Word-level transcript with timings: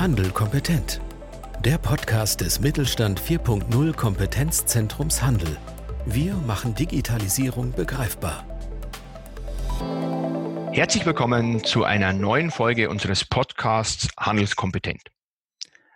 Handel 0.00 0.30
kompetent. 0.30 0.98
Der 1.62 1.76
Podcast 1.76 2.40
des 2.40 2.58
Mittelstand 2.58 3.20
4.0 3.20 3.92
Kompetenzzentrums 3.92 5.20
Handel. 5.20 5.58
Wir 6.06 6.36
machen 6.36 6.74
Digitalisierung 6.74 7.72
begreifbar. 7.72 8.46
Herzlich 10.72 11.04
willkommen 11.04 11.62
zu 11.64 11.84
einer 11.84 12.14
neuen 12.14 12.50
Folge 12.50 12.88
unseres 12.88 13.26
Podcasts 13.26 14.08
Handelskompetent. 14.18 15.02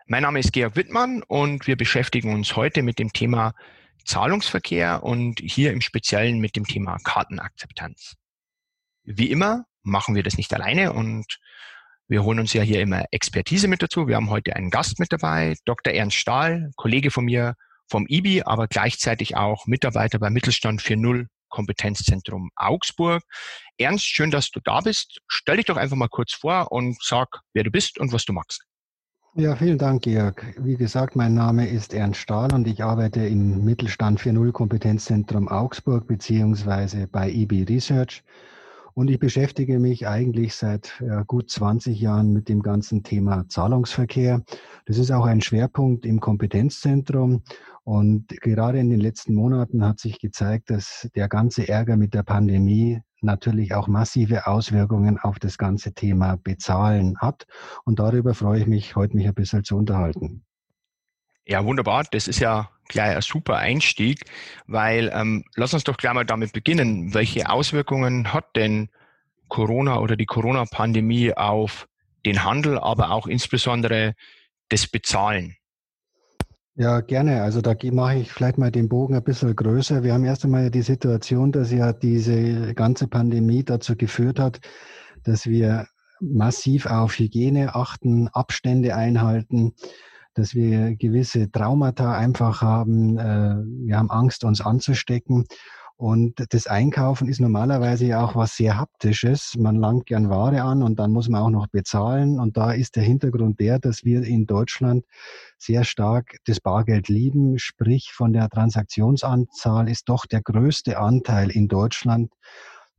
Mein 0.04 0.24
Name 0.24 0.40
ist 0.40 0.52
Georg 0.52 0.76
Wittmann 0.76 1.22
und 1.22 1.66
wir 1.66 1.78
beschäftigen 1.78 2.34
uns 2.34 2.56
heute 2.56 2.82
mit 2.82 2.98
dem 2.98 3.10
Thema 3.10 3.54
Zahlungsverkehr 4.04 5.02
und 5.02 5.40
hier 5.40 5.72
im 5.72 5.80
Speziellen 5.80 6.40
mit 6.40 6.56
dem 6.56 6.66
Thema 6.66 6.98
Kartenakzeptanz. 7.02 8.16
Wie 9.04 9.30
immer 9.30 9.64
machen 9.82 10.14
wir 10.14 10.22
das 10.22 10.36
nicht 10.36 10.52
alleine 10.52 10.92
und 10.92 11.38
wir 12.08 12.22
holen 12.22 12.40
uns 12.40 12.52
ja 12.52 12.62
hier 12.62 12.80
immer 12.80 13.04
Expertise 13.10 13.66
mit 13.66 13.82
dazu. 13.82 14.06
Wir 14.06 14.16
haben 14.16 14.30
heute 14.30 14.54
einen 14.56 14.70
Gast 14.70 14.98
mit 15.00 15.12
dabei, 15.12 15.56
Dr. 15.64 15.94
Ernst 15.94 16.16
Stahl, 16.16 16.70
Kollege 16.76 17.10
von 17.10 17.24
mir 17.24 17.54
vom 17.88 18.06
IBI, 18.08 18.42
aber 18.42 18.66
gleichzeitig 18.68 19.36
auch 19.36 19.66
Mitarbeiter 19.66 20.18
bei 20.18 20.30
Mittelstand 20.30 20.82
4.0 20.82 21.26
Kompetenzzentrum 21.48 22.50
Augsburg. 22.56 23.22
Ernst, 23.78 24.04
schön, 24.04 24.30
dass 24.30 24.50
du 24.50 24.60
da 24.64 24.80
bist. 24.80 25.20
Stell 25.28 25.56
dich 25.56 25.66
doch 25.66 25.76
einfach 25.76 25.96
mal 25.96 26.08
kurz 26.08 26.34
vor 26.34 26.72
und 26.72 26.96
sag, 27.02 27.28
wer 27.54 27.64
du 27.64 27.70
bist 27.70 27.98
und 27.98 28.12
was 28.12 28.24
du 28.24 28.32
magst. 28.32 28.64
Ja, 29.36 29.56
vielen 29.56 29.78
Dank, 29.78 30.02
Georg. 30.02 30.54
Wie 30.58 30.76
gesagt, 30.76 31.16
mein 31.16 31.34
Name 31.34 31.66
ist 31.66 31.92
Ernst 31.92 32.20
Stahl 32.20 32.52
und 32.52 32.68
ich 32.68 32.84
arbeite 32.84 33.26
im 33.26 33.64
Mittelstand 33.64 34.20
4.0 34.20 34.52
Kompetenzzentrum 34.52 35.48
Augsburg 35.48 36.06
beziehungsweise 36.06 37.08
bei 37.08 37.30
IBI 37.30 37.64
Research. 37.64 38.22
Und 38.94 39.10
ich 39.10 39.18
beschäftige 39.18 39.80
mich 39.80 40.06
eigentlich 40.06 40.54
seit 40.54 41.02
ja, 41.04 41.22
gut 41.24 41.50
20 41.50 42.00
Jahren 42.00 42.32
mit 42.32 42.48
dem 42.48 42.62
ganzen 42.62 43.02
Thema 43.02 43.44
Zahlungsverkehr. 43.48 44.42
Das 44.86 44.98
ist 44.98 45.10
auch 45.10 45.26
ein 45.26 45.40
Schwerpunkt 45.40 46.06
im 46.06 46.20
Kompetenzzentrum. 46.20 47.42
Und 47.82 48.28
gerade 48.40 48.78
in 48.78 48.90
den 48.90 49.00
letzten 49.00 49.34
Monaten 49.34 49.84
hat 49.84 49.98
sich 49.98 50.20
gezeigt, 50.20 50.70
dass 50.70 51.10
der 51.16 51.28
ganze 51.28 51.68
Ärger 51.68 51.96
mit 51.96 52.14
der 52.14 52.22
Pandemie 52.22 53.00
natürlich 53.20 53.74
auch 53.74 53.88
massive 53.88 54.46
Auswirkungen 54.46 55.18
auf 55.18 55.40
das 55.40 55.58
ganze 55.58 55.92
Thema 55.92 56.36
Bezahlen 56.36 57.18
hat. 57.18 57.46
Und 57.84 57.98
darüber 57.98 58.32
freue 58.32 58.60
ich 58.60 58.66
mich, 58.66 58.94
heute 58.94 59.16
mich 59.16 59.26
ein 59.26 59.34
bisschen 59.34 59.64
zu 59.64 59.76
unterhalten. 59.76 60.44
Ja, 61.46 61.64
wunderbar. 61.64 62.04
Das 62.10 62.28
ist 62.28 62.40
ja 62.40 62.70
gleich 62.88 63.16
ein 63.16 63.22
super 63.22 63.56
Einstieg, 63.56 64.24
weil 64.66 65.10
ähm, 65.14 65.44
lass 65.56 65.74
uns 65.74 65.84
doch 65.84 65.96
gleich 65.96 66.14
mal 66.14 66.24
damit 66.24 66.52
beginnen. 66.52 67.14
Welche 67.14 67.50
Auswirkungen 67.50 68.32
hat 68.32 68.56
denn 68.56 68.88
Corona 69.48 69.98
oder 70.00 70.16
die 70.16 70.26
Corona-Pandemie 70.26 71.34
auf 71.34 71.86
den 72.24 72.44
Handel, 72.44 72.78
aber 72.78 73.10
auch 73.10 73.26
insbesondere 73.26 74.14
das 74.70 74.86
Bezahlen? 74.86 75.56
Ja, 76.76 77.00
gerne. 77.02 77.42
Also 77.42 77.60
da 77.60 77.74
mache 77.92 78.16
ich 78.16 78.32
vielleicht 78.32 78.58
mal 78.58 78.72
den 78.72 78.88
Bogen 78.88 79.14
ein 79.14 79.22
bisschen 79.22 79.54
größer. 79.54 80.02
Wir 80.02 80.12
haben 80.12 80.24
erst 80.24 80.44
einmal 80.44 80.70
die 80.70 80.82
Situation, 80.82 81.52
dass 81.52 81.70
ja 81.70 81.92
diese 81.92 82.74
ganze 82.74 83.06
Pandemie 83.06 83.62
dazu 83.62 83.94
geführt 83.96 84.40
hat, 84.40 84.60
dass 85.22 85.46
wir 85.46 85.86
massiv 86.20 86.86
auf 86.86 87.18
Hygiene 87.18 87.74
achten, 87.74 88.28
Abstände 88.28 88.96
einhalten, 88.96 89.74
dass 90.34 90.54
wir 90.54 90.96
gewisse 90.96 91.50
Traumata 91.50 92.16
einfach 92.16 92.62
haben. 92.62 93.18
Äh, 93.18 93.56
wir 93.86 93.96
haben 93.96 94.10
Angst, 94.10 94.44
uns 94.44 94.60
anzustecken. 94.60 95.46
Und 95.96 96.44
das 96.50 96.66
Einkaufen 96.66 97.28
ist 97.28 97.40
normalerweise 97.40 98.06
ja 98.06 98.24
auch 98.24 98.34
was 98.34 98.56
sehr 98.56 98.76
Haptisches. 98.76 99.54
Man 99.56 99.76
langt 99.76 100.06
gern 100.06 100.28
Ware 100.28 100.62
an 100.62 100.82
und 100.82 100.98
dann 100.98 101.12
muss 101.12 101.28
man 101.28 101.42
auch 101.42 101.50
noch 101.50 101.68
bezahlen. 101.68 102.40
Und 102.40 102.56
da 102.56 102.72
ist 102.72 102.96
der 102.96 103.04
Hintergrund 103.04 103.60
der, 103.60 103.78
dass 103.78 104.02
wir 104.04 104.24
in 104.24 104.46
Deutschland 104.46 105.04
sehr 105.56 105.84
stark 105.84 106.36
das 106.46 106.60
Bargeld 106.60 107.08
lieben. 107.08 107.58
Sprich, 107.60 108.10
von 108.12 108.32
der 108.32 108.48
Transaktionsanzahl 108.48 109.88
ist 109.88 110.08
doch 110.08 110.26
der 110.26 110.42
größte 110.42 110.98
Anteil 110.98 111.50
in 111.50 111.68
Deutschland 111.68 112.32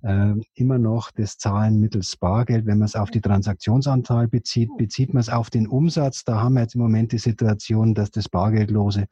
äh, 0.06 0.36
immer 0.54 0.78
noch 0.78 1.12
das 1.12 1.38
Zahlen 1.38 1.80
mittels 1.80 2.16
Bargeld. 2.16 2.66
Wenn 2.66 2.78
man 2.78 2.86
es 2.86 2.96
auf 2.96 3.10
die 3.10 3.22
Transaktionsanzahl 3.22 4.28
bezieht, 4.28 4.70
bezieht 4.78 5.14
man 5.14 5.22
es 5.22 5.30
auf 5.30 5.50
den 5.50 5.68
Umsatz. 5.68 6.24
Da 6.24 6.42
haben 6.42 6.54
wir 6.54 6.62
jetzt 6.62 6.76
im 6.76 6.82
Moment 6.82 7.12
die 7.12 7.18
Situation, 7.18 7.96
dass 7.96 8.12
das 8.12 8.30
Bargeldlose 8.30 9.08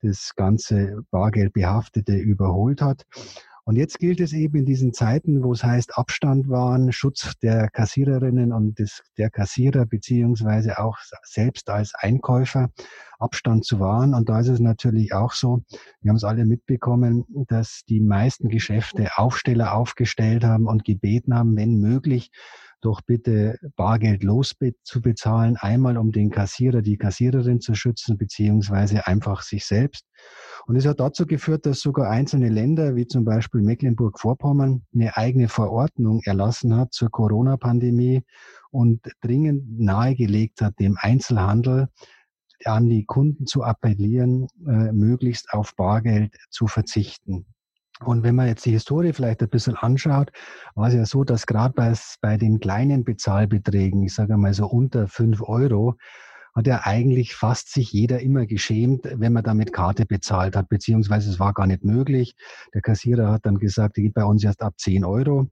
das 0.00 0.34
ganze 0.34 1.02
Bargeldbehaftete 1.10 2.16
überholt 2.16 2.80
hat. 2.80 3.04
Und 3.64 3.76
jetzt 3.76 4.00
gilt 4.00 4.20
es 4.20 4.32
eben 4.32 4.58
in 4.58 4.66
diesen 4.66 4.92
Zeiten, 4.92 5.44
wo 5.44 5.52
es 5.52 5.62
heißt 5.62 5.96
Abstand 5.96 6.48
wahren, 6.48 6.90
Schutz 6.90 7.32
der 7.42 7.68
Kassiererinnen 7.70 8.52
und 8.52 8.78
des, 8.78 9.02
der 9.18 9.30
Kassierer 9.30 9.86
beziehungsweise 9.86 10.80
auch 10.80 10.98
selbst 11.22 11.70
als 11.70 11.94
Einkäufer 11.94 12.70
Abstand 13.20 13.64
zu 13.64 13.78
wahren. 13.78 14.14
Und 14.14 14.28
da 14.28 14.40
ist 14.40 14.48
es 14.48 14.58
natürlich 14.58 15.14
auch 15.14 15.32
so, 15.32 15.62
wir 16.00 16.08
haben 16.08 16.16
es 16.16 16.24
alle 16.24 16.44
mitbekommen, 16.44 17.24
dass 17.46 17.82
die 17.88 18.00
meisten 18.00 18.48
Geschäfte 18.48 19.10
Aufsteller 19.16 19.74
aufgestellt 19.74 20.42
haben 20.42 20.66
und 20.66 20.84
gebeten 20.84 21.32
haben, 21.34 21.56
wenn 21.56 21.78
möglich, 21.78 22.32
doch 22.82 23.00
bitte 23.00 23.58
bargeldlos 23.76 24.54
zu 24.82 25.00
bezahlen, 25.00 25.56
einmal 25.56 25.96
um 25.96 26.12
den 26.12 26.30
Kassierer, 26.30 26.82
die 26.82 26.98
Kassiererin 26.98 27.60
zu 27.60 27.74
schützen, 27.74 28.18
beziehungsweise 28.18 29.06
einfach 29.06 29.42
sich 29.42 29.64
selbst. 29.64 30.04
Und 30.66 30.76
es 30.76 30.86
hat 30.86 31.00
dazu 31.00 31.26
geführt, 31.26 31.64
dass 31.64 31.80
sogar 31.80 32.10
einzelne 32.10 32.48
Länder, 32.48 32.94
wie 32.94 33.06
zum 33.06 33.24
Beispiel 33.24 33.62
Mecklenburg-Vorpommern, 33.62 34.82
eine 34.94 35.16
eigene 35.16 35.48
Verordnung 35.48 36.20
erlassen 36.24 36.76
hat 36.76 36.92
zur 36.92 37.10
Corona-Pandemie 37.10 38.22
und 38.70 39.00
dringend 39.20 39.80
nahegelegt 39.80 40.60
hat, 40.60 40.78
dem 40.78 40.96
Einzelhandel 41.00 41.88
an 42.64 42.88
die 42.88 43.04
Kunden 43.04 43.46
zu 43.46 43.62
appellieren, 43.62 44.46
äh, 44.66 44.92
möglichst 44.92 45.52
auf 45.52 45.74
Bargeld 45.74 46.36
zu 46.50 46.66
verzichten. 46.66 47.46
Und 48.04 48.22
wenn 48.22 48.34
man 48.34 48.48
jetzt 48.48 48.64
die 48.64 48.72
Historie 48.72 49.12
vielleicht 49.12 49.42
ein 49.42 49.48
bisschen 49.48 49.76
anschaut, 49.76 50.30
war 50.74 50.88
es 50.88 50.94
ja 50.94 51.06
so, 51.06 51.24
dass 51.24 51.46
gerade 51.46 51.74
bei, 51.74 51.92
bei 52.20 52.36
den 52.36 52.60
kleinen 52.60 53.04
Bezahlbeträgen, 53.04 54.02
ich 54.02 54.14
sage 54.14 54.36
mal 54.36 54.54
so 54.54 54.66
unter 54.66 55.08
fünf 55.08 55.42
Euro, 55.42 55.96
hat 56.54 56.66
ja 56.66 56.82
eigentlich 56.84 57.34
fast 57.34 57.72
sich 57.72 57.92
jeder 57.92 58.20
immer 58.20 58.46
geschämt, 58.46 59.08
wenn 59.14 59.32
man 59.32 59.42
da 59.42 59.54
mit 59.54 59.72
Karte 59.72 60.04
bezahlt 60.04 60.54
hat, 60.54 60.68
beziehungsweise 60.68 61.30
es 61.30 61.40
war 61.40 61.54
gar 61.54 61.66
nicht 61.66 61.84
möglich. 61.84 62.34
Der 62.74 62.82
Kassierer 62.82 63.32
hat 63.32 63.46
dann 63.46 63.58
gesagt, 63.58 63.96
die 63.96 64.02
geht 64.02 64.14
bei 64.14 64.24
uns 64.24 64.44
erst 64.44 64.62
ab 64.62 64.74
zehn 64.76 65.04
Euro. 65.04 65.48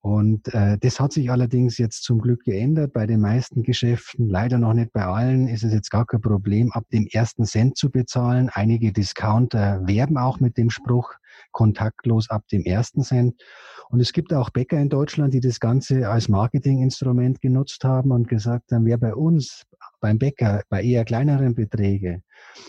Und 0.00 0.52
äh, 0.52 0.78
das 0.78 0.98
hat 0.98 1.12
sich 1.12 1.30
allerdings 1.30 1.78
jetzt 1.78 2.02
zum 2.02 2.20
Glück 2.20 2.42
geändert 2.42 2.92
bei 2.92 3.06
den 3.06 3.20
meisten 3.20 3.62
Geschäften. 3.62 4.28
Leider 4.28 4.58
noch 4.58 4.74
nicht 4.74 4.92
bei 4.92 5.06
allen 5.06 5.46
ist 5.46 5.62
es 5.62 5.72
jetzt 5.72 5.90
gar 5.90 6.06
kein 6.06 6.20
Problem, 6.20 6.72
ab 6.72 6.84
dem 6.92 7.06
ersten 7.06 7.44
Cent 7.44 7.76
zu 7.76 7.88
bezahlen. 7.88 8.50
Einige 8.52 8.92
Discounter 8.92 9.86
werben 9.86 10.18
auch 10.18 10.40
mit 10.40 10.58
dem 10.58 10.70
Spruch 10.70 11.14
kontaktlos 11.50 12.30
ab 12.30 12.46
dem 12.48 12.62
ersten 12.62 13.02
Cent. 13.02 13.42
Und 13.90 14.00
es 14.00 14.12
gibt 14.12 14.32
auch 14.32 14.50
Bäcker 14.50 14.78
in 14.78 14.88
Deutschland, 14.88 15.34
die 15.34 15.40
das 15.40 15.60
Ganze 15.60 16.08
als 16.08 16.28
Marketinginstrument 16.28 17.40
genutzt 17.40 17.84
haben 17.84 18.10
und 18.10 18.28
gesagt 18.28 18.72
haben, 18.72 18.86
wer 18.86 18.98
bei 18.98 19.14
uns 19.14 19.66
beim 20.00 20.18
Bäcker 20.18 20.62
bei 20.68 20.82
eher 20.82 21.04
kleineren 21.04 21.54
Beträge 21.54 22.22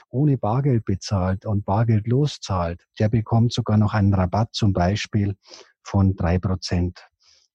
ohne 0.09 0.37
Bargeld 0.37 0.85
bezahlt 0.85 1.45
und 1.45 1.65
Bargeld 1.65 2.07
loszahlt, 2.07 2.85
der 2.99 3.09
bekommt 3.09 3.53
sogar 3.53 3.77
noch 3.77 3.93
einen 3.93 4.13
Rabatt 4.13 4.49
zum 4.53 4.73
Beispiel 4.73 5.35
von 5.83 6.15
drei 6.15 6.39
Prozent. 6.39 7.07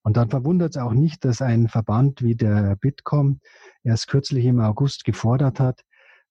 Und 0.03 0.17
dann 0.17 0.31
verwundert 0.31 0.71
es 0.71 0.83
auch 0.83 0.93
nicht, 0.93 1.25
dass 1.25 1.43
ein 1.43 1.69
Verband 1.69 2.23
wie 2.23 2.35
der 2.35 2.77
Bitkom 2.77 3.41
erst 3.83 4.09
kürzlich 4.09 4.45
im 4.47 4.61
August 4.61 5.05
gefordert 5.05 5.61
hat, 5.61 5.83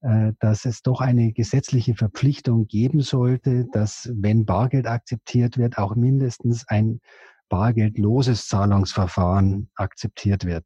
dass 0.02 0.66
es 0.66 0.84
doch 0.84 1.02
eine 1.02 1.34
gesetzliche 1.34 1.96
Verpflichtung 1.96 2.68
geben 2.68 3.02
sollte, 3.02 3.66
dass 3.72 4.12
wenn 4.14 4.46
Bargeld 4.46 4.86
akzeptiert 4.86 5.58
wird, 5.58 5.78
auch 5.78 5.96
mindestens 5.96 6.68
ein 6.68 7.00
bargeldloses 7.50 8.48
Zahlungsverfahren 8.48 9.70
akzeptiert 9.76 10.46
wird. 10.46 10.66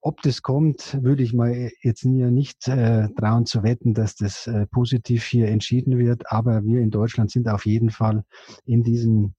Ob 0.00 0.20
das 0.20 0.42
kommt, 0.42 0.98
würde 1.02 1.22
ich 1.22 1.32
mal 1.32 1.70
jetzt 1.82 2.04
nicht 2.04 2.68
äh, 2.68 3.08
trauen 3.16 3.46
zu 3.46 3.62
wetten, 3.62 3.94
dass 3.94 4.16
das 4.16 4.46
äh, 4.46 4.66
positiv 4.66 5.24
hier 5.24 5.48
entschieden 5.48 5.98
wird. 5.98 6.30
Aber 6.30 6.62
wir 6.62 6.82
in 6.82 6.90
Deutschland 6.90 7.30
sind 7.30 7.48
auf 7.48 7.64
jeden 7.64 7.88
Fall 7.88 8.24
in 8.66 8.82
diesem 8.82 9.34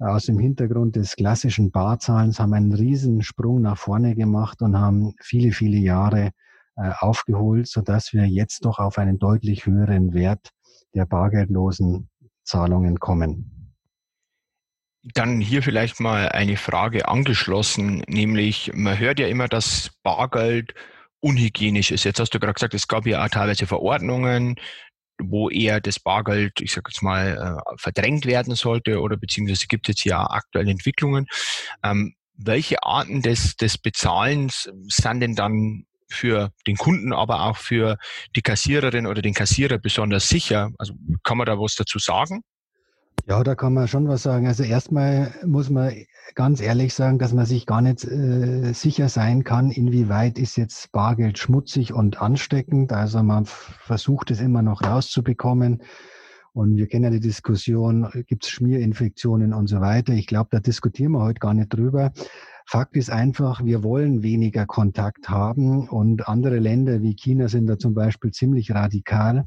aus 0.00 0.24
dem 0.24 0.40
Hintergrund 0.40 0.96
des 0.96 1.14
klassischen 1.14 1.70
Barzahlens 1.70 2.40
haben 2.40 2.54
einen 2.54 2.72
riesen 2.72 3.22
Sprung 3.22 3.62
nach 3.62 3.78
vorne 3.78 4.16
gemacht 4.16 4.60
und 4.60 4.76
haben 4.76 5.14
viele, 5.20 5.52
viele 5.52 5.76
Jahre 5.76 6.32
äh, 6.76 6.90
aufgeholt, 6.98 7.68
sodass 7.68 8.12
wir 8.12 8.26
jetzt 8.26 8.64
doch 8.64 8.78
auf 8.78 8.98
einen 8.98 9.18
deutlich 9.18 9.66
höheren 9.66 10.14
Wert 10.14 10.50
der 10.94 11.06
bargeldlosen 11.06 12.08
Zahlungen 12.44 12.98
kommen. 12.98 13.74
Dann 15.14 15.40
hier 15.40 15.62
vielleicht 15.62 16.00
mal 16.00 16.28
eine 16.28 16.56
Frage 16.56 17.08
angeschlossen, 17.08 18.04
nämlich 18.06 18.72
man 18.74 18.98
hört 18.98 19.18
ja 19.18 19.26
immer, 19.26 19.48
dass 19.48 19.90
Bargeld 20.02 20.74
unhygienisch 21.20 21.90
ist. 21.90 22.04
Jetzt 22.04 22.20
hast 22.20 22.30
du 22.34 22.40
gerade 22.40 22.54
gesagt, 22.54 22.74
es 22.74 22.88
gab 22.88 23.06
ja 23.06 23.24
auch 23.24 23.28
teilweise 23.28 23.66
Verordnungen, 23.66 24.56
wo 25.20 25.50
eher 25.50 25.80
das 25.80 26.00
Bargeld, 26.00 26.60
ich 26.60 26.72
sage 26.72 26.90
jetzt 26.90 27.02
mal, 27.02 27.58
äh, 27.58 27.74
verdrängt 27.76 28.26
werden 28.26 28.54
sollte 28.54 29.00
oder 29.00 29.16
beziehungsweise 29.16 29.66
gibt 29.66 29.88
es 29.88 29.96
jetzt 29.96 30.04
ja 30.04 30.24
aktuelle 30.24 30.70
Entwicklungen. 30.70 31.26
Ähm, 31.82 32.14
welche 32.34 32.82
Arten 32.82 33.22
des, 33.22 33.56
des 33.56 33.78
Bezahlens 33.78 34.70
sind 34.88 35.20
denn 35.20 35.34
dann 35.34 35.84
für 36.12 36.52
den 36.66 36.76
Kunden, 36.76 37.12
aber 37.12 37.42
auch 37.42 37.56
für 37.56 37.96
die 38.36 38.42
Kassiererin 38.42 39.06
oder 39.06 39.22
den 39.22 39.34
Kassierer 39.34 39.78
besonders 39.78 40.28
sicher? 40.28 40.70
Also 40.78 40.94
kann 41.24 41.38
man 41.38 41.46
da 41.46 41.58
was 41.58 41.74
dazu 41.74 41.98
sagen? 41.98 42.42
Ja, 43.28 43.42
da 43.44 43.54
kann 43.54 43.74
man 43.74 43.86
schon 43.86 44.08
was 44.08 44.22
sagen. 44.22 44.46
Also 44.48 44.64
erstmal 44.64 45.32
muss 45.44 45.70
man 45.70 45.92
ganz 46.34 46.60
ehrlich 46.60 46.92
sagen, 46.92 47.18
dass 47.18 47.32
man 47.32 47.46
sich 47.46 47.66
gar 47.66 47.80
nicht 47.80 48.04
äh, 48.04 48.72
sicher 48.72 49.08
sein 49.08 49.44
kann, 49.44 49.70
inwieweit 49.70 50.38
ist 50.38 50.56
jetzt 50.56 50.90
Bargeld 50.92 51.38
schmutzig 51.38 51.92
und 51.92 52.20
ansteckend. 52.20 52.92
Also 52.92 53.22
man 53.22 53.46
versucht 53.46 54.30
es 54.30 54.40
immer 54.40 54.62
noch 54.62 54.82
rauszubekommen. 54.82 55.82
Und 56.54 56.76
wir 56.76 56.86
kennen 56.86 57.04
ja 57.04 57.10
die 57.10 57.20
Diskussion, 57.20 58.10
gibt 58.26 58.44
es 58.44 58.50
Schmierinfektionen 58.50 59.54
und 59.54 59.68
so 59.68 59.80
weiter. 59.80 60.12
Ich 60.12 60.26
glaube, 60.26 60.48
da 60.50 60.60
diskutieren 60.60 61.12
wir 61.12 61.22
heute 61.22 61.38
gar 61.38 61.54
nicht 61.54 61.72
drüber. 61.72 62.12
Fakt 62.66 62.96
ist 62.96 63.10
einfach, 63.10 63.64
wir 63.64 63.82
wollen 63.82 64.22
weniger 64.22 64.66
Kontakt 64.66 65.28
haben 65.28 65.88
und 65.88 66.28
andere 66.28 66.58
Länder 66.58 67.02
wie 67.02 67.14
China 67.14 67.48
sind 67.48 67.66
da 67.66 67.78
zum 67.78 67.94
Beispiel 67.94 68.30
ziemlich 68.30 68.72
radikal. 68.72 69.46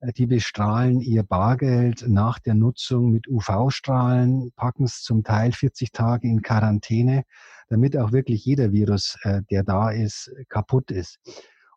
Äh, 0.00 0.12
die 0.12 0.26
bestrahlen 0.26 1.00
ihr 1.00 1.22
Bargeld 1.22 2.04
nach 2.08 2.38
der 2.38 2.54
Nutzung 2.54 3.10
mit 3.10 3.28
UV-Strahlen, 3.28 4.52
packen 4.56 4.84
es 4.84 5.02
zum 5.02 5.22
Teil 5.22 5.52
40 5.52 5.92
Tage 5.92 6.28
in 6.28 6.42
Quarantäne, 6.42 7.24
damit 7.68 7.96
auch 7.96 8.12
wirklich 8.12 8.44
jeder 8.44 8.72
Virus, 8.72 9.16
äh, 9.22 9.42
der 9.50 9.62
da 9.62 9.90
ist, 9.90 10.30
kaputt 10.48 10.90
ist. 10.90 11.18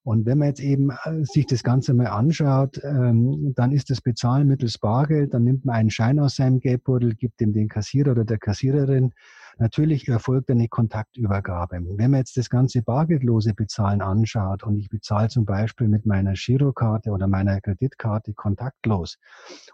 Und 0.04 0.26
wenn 0.26 0.38
man 0.38 0.48
jetzt 0.48 0.62
eben 0.62 0.92
äh, 0.92 1.24
sich 1.24 1.46
das 1.46 1.64
Ganze 1.64 1.94
mal 1.94 2.08
anschaut, 2.08 2.82
ähm, 2.84 3.54
dann 3.56 3.72
ist 3.72 3.90
das 3.90 4.02
Bezahlen 4.02 4.48
mittels 4.48 4.78
Bargeld, 4.78 5.34
dann 5.34 5.44
nimmt 5.44 5.66
man 5.66 5.76
einen 5.76 5.90
Schein 5.90 6.20
aus 6.20 6.36
seinem 6.36 6.60
Geldbeutel, 6.60 7.16
gibt 7.16 7.40
dem 7.40 7.54
den 7.54 7.68
Kassierer 7.68 8.12
oder 8.12 8.26
der 8.26 8.38
Kassiererin 8.38 9.14
Natürlich 9.60 10.08
erfolgt 10.08 10.50
eine 10.50 10.70
Kontaktübergabe. 10.70 11.82
Wenn 11.82 12.12
man 12.12 12.22
jetzt 12.22 12.38
das 12.38 12.50
ganze 12.50 12.82
bargeldlose 12.82 13.54
Bezahlen 13.54 14.02
anschaut 14.02 14.64
und 14.64 14.78
ich 14.78 14.88
bezahle 14.88 15.28
zum 15.28 15.44
Beispiel 15.44 15.90
mit 15.90 16.06
meiner 16.06 16.34
Girokarte 16.34 17.10
oder 17.12 17.28
meiner 17.28 17.60
Kreditkarte 17.60 18.34
kontaktlos 18.34 19.18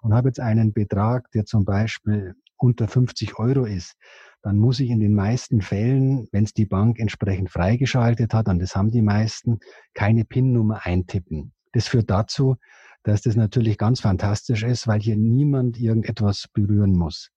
und 0.01 0.15
habe 0.15 0.29
jetzt 0.29 0.39
einen 0.39 0.73
Betrag, 0.73 1.29
der 1.33 1.45
zum 1.45 1.65
Beispiel 1.65 2.33
unter 2.57 2.87
50 2.87 3.37
Euro 3.37 3.65
ist, 3.65 3.95
dann 4.45 4.59
muss 4.59 4.79
ich 4.79 4.91
in 4.91 4.99
den 4.99 5.15
meisten 5.15 5.59
Fällen, 5.59 6.27
wenn 6.31 6.43
es 6.43 6.53
die 6.53 6.67
Bank 6.67 6.99
entsprechend 6.99 7.49
freigeschaltet 7.49 8.31
hat, 8.35 8.47
und 8.47 8.59
das 8.59 8.75
haben 8.75 8.91
die 8.91 9.01
meisten, 9.01 9.57
keine 9.95 10.23
PIN-Nummer 10.23 10.85
eintippen. 10.85 11.51
Das 11.71 11.87
führt 11.87 12.11
dazu, 12.11 12.55
dass 13.01 13.23
das 13.23 13.35
natürlich 13.35 13.79
ganz 13.79 14.01
fantastisch 14.01 14.61
ist, 14.61 14.87
weil 14.87 14.99
hier 14.99 15.15
niemand 15.15 15.79
irgendetwas 15.79 16.47
berühren 16.53 16.95
muss. 16.95 17.31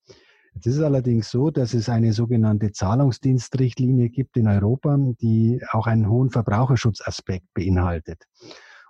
Jetzt 0.53 0.67
ist 0.67 0.77
es 0.77 0.83
allerdings 0.83 1.31
so, 1.31 1.51
dass 1.51 1.73
es 1.73 1.89
eine 1.89 2.13
sogenannte 2.13 2.73
Zahlungsdienstrichtlinie 2.73 4.11
gibt 4.11 4.37
in 4.37 4.47
Europa, 4.47 4.99
die 5.19 5.63
auch 5.71 5.87
einen 5.87 6.11
hohen 6.11 6.29
Verbraucherschutzaspekt 6.29 7.47
beinhaltet. 7.55 8.25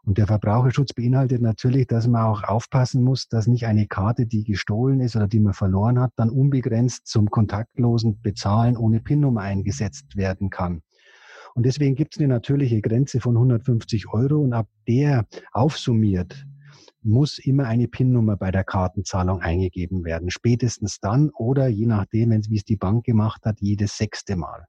Und 0.09 0.17
der 0.17 0.27
Verbraucherschutz 0.27 0.95
beinhaltet 0.95 1.43
natürlich, 1.43 1.87
dass 1.87 2.09
man 2.09 2.23
auch 2.23 2.43
aufpassen 2.43 3.03
muss, 3.03 3.29
dass 3.29 3.47
nicht 3.47 3.67
eine 3.67 3.87
Karte, 3.87 4.25
die 4.25 4.43
gestohlen 4.43 5.01
ist 5.01 5.17
oder 5.17 5.29
die 5.29 5.39
man 5.39 5.53
verloren 5.53 6.01
hat, 6.01 6.13
dann 6.17 6.31
unbegrenzt 6.31 7.07
zum 7.07 7.29
kontaktlosen 7.29 8.19
Bezahlen 8.23 8.79
ohne 8.79 9.01
PIN-Nummer 9.01 9.43
eingesetzt 9.43 10.17
werden 10.17 10.49
kann. 10.49 10.81
Und 11.55 11.67
deswegen 11.67 11.95
gibt 11.95 12.15
es 12.15 12.21
eine 12.21 12.29
natürliche 12.29 12.81
Grenze 12.81 13.21
von 13.21 13.37
150 13.37 14.09
Euro 14.09 14.39
und 14.39 14.55
ab 14.55 14.67
der 14.89 15.27
aufsummiert 15.53 16.47
muss 17.03 17.39
immer 17.39 17.67
eine 17.67 17.87
PIN-Nummer 17.87 18.39
bei 18.39 18.51
der 18.51 18.65
Kartenzahlung 18.65 19.43
eingegeben 19.43 20.07
werden. 20.07 20.31
Spätestens 20.31 21.01
dann 21.01 21.29
oder 21.37 21.69
je 21.69 21.85
nachdem, 21.85 22.31
wie 22.31 22.57
es 22.57 22.65
die 22.65 22.77
Bank 22.77 23.05
gemacht 23.05 23.45
hat, 23.45 23.61
jedes 23.61 23.99
sechste 23.99 24.37
Mal. 24.37 24.65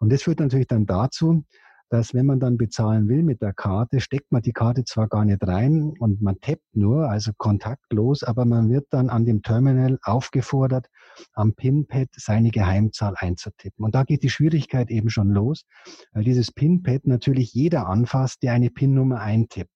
Und 0.00 0.12
das 0.12 0.22
führt 0.22 0.40
natürlich 0.40 0.66
dann 0.66 0.84
dazu, 0.84 1.44
dass 1.88 2.14
wenn 2.14 2.26
man 2.26 2.40
dann 2.40 2.56
bezahlen 2.56 3.08
will 3.08 3.22
mit 3.22 3.42
der 3.42 3.52
Karte, 3.52 4.00
steckt 4.00 4.32
man 4.32 4.42
die 4.42 4.52
Karte 4.52 4.84
zwar 4.84 5.08
gar 5.08 5.24
nicht 5.24 5.46
rein 5.46 5.92
und 5.98 6.20
man 6.20 6.40
tappt 6.40 6.74
nur, 6.74 7.08
also 7.08 7.32
kontaktlos, 7.36 8.22
aber 8.22 8.44
man 8.44 8.68
wird 8.68 8.86
dann 8.90 9.08
an 9.08 9.24
dem 9.24 9.42
Terminal 9.42 9.98
aufgefordert, 10.02 10.88
am 11.32 11.54
PIN-Pad 11.54 12.08
seine 12.12 12.50
Geheimzahl 12.50 13.14
einzutippen. 13.16 13.84
Und 13.84 13.94
da 13.94 14.02
geht 14.02 14.22
die 14.22 14.30
Schwierigkeit 14.30 14.90
eben 14.90 15.10
schon 15.10 15.30
los, 15.30 15.64
weil 16.12 16.24
dieses 16.24 16.52
PIN-Pad 16.52 17.06
natürlich 17.06 17.54
jeder 17.54 17.86
anfasst, 17.86 18.42
der 18.42 18.52
eine 18.52 18.70
PIN-Nummer 18.70 19.20
eintippt. 19.20 19.70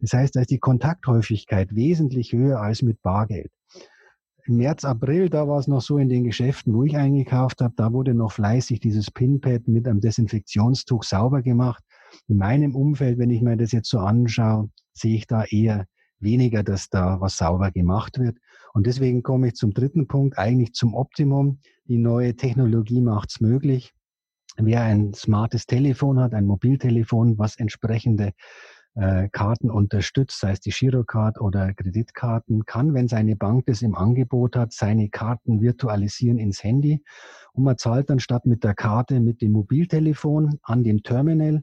Das 0.00 0.12
heißt, 0.14 0.34
da 0.34 0.40
ist 0.40 0.50
die 0.50 0.58
Kontakthäufigkeit 0.58 1.74
wesentlich 1.74 2.32
höher 2.32 2.60
als 2.60 2.82
mit 2.82 3.00
Bargeld. 3.02 3.52
März, 4.46 4.84
April, 4.84 5.28
da 5.28 5.46
war 5.46 5.60
es 5.60 5.68
noch 5.68 5.82
so 5.82 5.98
in 5.98 6.08
den 6.08 6.24
Geschäften, 6.24 6.74
wo 6.74 6.82
ich 6.82 6.96
eingekauft 6.96 7.60
habe, 7.60 7.74
da 7.76 7.92
wurde 7.92 8.12
noch 8.12 8.32
fleißig 8.32 8.80
dieses 8.80 9.10
Pinpad 9.10 9.68
mit 9.68 9.86
einem 9.86 10.00
Desinfektionstuch 10.00 11.04
sauber 11.04 11.42
gemacht. 11.42 11.84
In 12.26 12.38
meinem 12.38 12.74
Umfeld, 12.74 13.18
wenn 13.18 13.30
ich 13.30 13.40
mir 13.40 13.56
das 13.56 13.70
jetzt 13.70 13.88
so 13.88 14.00
anschaue, 14.00 14.68
sehe 14.92 15.16
ich 15.16 15.26
da 15.28 15.44
eher 15.44 15.86
weniger, 16.18 16.62
dass 16.62 16.88
da 16.88 17.20
was 17.20 17.36
sauber 17.36 17.70
gemacht 17.70 18.18
wird. 18.18 18.38
Und 18.74 18.86
deswegen 18.86 19.22
komme 19.22 19.48
ich 19.48 19.54
zum 19.54 19.72
dritten 19.74 20.08
Punkt, 20.08 20.38
eigentlich 20.38 20.72
zum 20.72 20.94
Optimum. 20.94 21.60
Die 21.84 21.98
neue 21.98 22.34
Technologie 22.34 23.00
macht 23.00 23.30
es 23.30 23.40
möglich. 23.40 23.92
Wer 24.56 24.82
ein 24.82 25.14
smartes 25.14 25.66
Telefon 25.66 26.18
hat, 26.18 26.34
ein 26.34 26.46
Mobiltelefon, 26.46 27.38
was 27.38 27.56
entsprechende 27.56 28.32
äh, 28.94 29.28
Karten 29.30 29.70
unterstützt, 29.70 30.40
sei 30.40 30.52
es 30.52 30.60
die 30.60 30.70
Girocard 30.70 31.40
oder 31.40 31.72
Kreditkarten, 31.72 32.66
kann, 32.66 32.94
wenn 32.94 33.08
seine 33.08 33.36
Bank 33.36 33.66
das 33.66 33.82
im 33.82 33.94
Angebot 33.94 34.56
hat, 34.56 34.72
seine 34.72 35.08
Karten 35.08 35.60
virtualisieren 35.60 36.38
ins 36.38 36.62
Handy. 36.62 37.02
Und 37.52 37.64
man 37.64 37.78
zahlt 37.78 38.10
dann 38.10 38.20
statt 38.20 38.46
mit 38.46 38.64
der 38.64 38.74
Karte 38.74 39.20
mit 39.20 39.40
dem 39.40 39.52
Mobiltelefon 39.52 40.58
an 40.62 40.84
dem 40.84 41.02
Terminal 41.02 41.62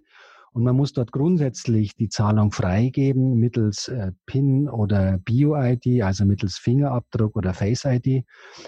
und 0.51 0.63
man 0.63 0.75
muss 0.75 0.93
dort 0.93 1.11
grundsätzlich 1.11 1.95
die 1.95 2.09
Zahlung 2.09 2.51
freigeben 2.51 3.35
mittels 3.35 3.87
äh, 3.87 4.11
PIN 4.25 4.67
oder 4.69 5.17
Bio-ID, 5.19 6.01
also 6.01 6.25
mittels 6.25 6.57
Fingerabdruck 6.57 7.35
oder 7.35 7.53
Face-ID. 7.53 8.25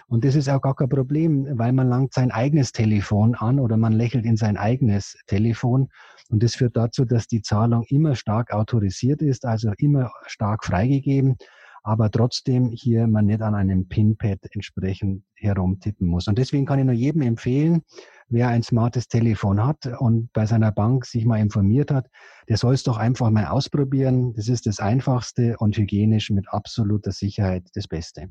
Und 0.08 0.24
das 0.24 0.36
ist 0.36 0.50
auch 0.50 0.62
gar 0.62 0.76
kein 0.76 0.90
Problem, 0.90 1.48
weil 1.58 1.74
man 1.74 1.90
langt 1.90 2.14
sein 2.14 2.32
eigenes 2.32 2.72
Telefon 2.72 3.36
an 3.36 3.60
oder 3.60 3.78
man 3.78 3.94
lächelt 3.94 4.26
in 4.26 4.38
sein 4.38 4.58
eigenes 4.58 5.18
Telefon. 5.28 5.90
Und 6.30 6.44
das 6.44 6.56
führt 6.56 6.78
dazu, 6.78 7.06
dass 7.06 7.28
die 7.28 7.42
Zahlung 7.42 7.84
immer 7.90 8.16
stark 8.16 8.54
autorisiert 8.54 9.22
ist, 9.22 9.46
also 9.46 9.72
immer 9.78 10.12
stark 10.28 10.64
freigegeben 10.66 11.38
aber 11.84 12.12
trotzdem 12.12 12.70
hier 12.70 13.08
man 13.08 13.26
nicht 13.26 13.42
an 13.42 13.56
einem 13.56 13.88
Pinpad 13.88 14.40
entsprechend 14.52 15.24
herumtippen 15.36 16.08
muss. 16.08 16.28
Und 16.28 16.38
deswegen 16.38 16.66
kann 16.66 16.80
ich 16.80 16.86
nur 16.86 16.94
jedem 16.94 17.22
empfehlen, 17.22 17.82
wer 18.30 18.50
ein 18.50 18.64
smartes 18.64 19.08
Telefon 19.08 19.66
hat 19.66 19.86
und 20.00 20.32
bei 20.34 20.46
seiner 20.46 20.72
Bank 20.72 21.06
sich 21.06 21.26
mal 21.26 21.40
informiert 21.40 21.92
hat, 21.92 22.08
der 22.48 22.58
soll 22.58 22.74
es 22.74 22.84
doch 22.84 22.98
einfach 22.98 23.30
mal 23.30 23.48
ausprobieren. 23.48 24.34
Das 24.34 24.48
ist 24.48 24.66
das 24.68 24.80
Einfachste 24.80 25.56
und 25.58 25.76
hygienisch 25.78 26.30
mit 26.30 26.48
absoluter 26.50 27.12
Sicherheit 27.12 27.64
das 27.74 27.88
Beste. 27.88 28.30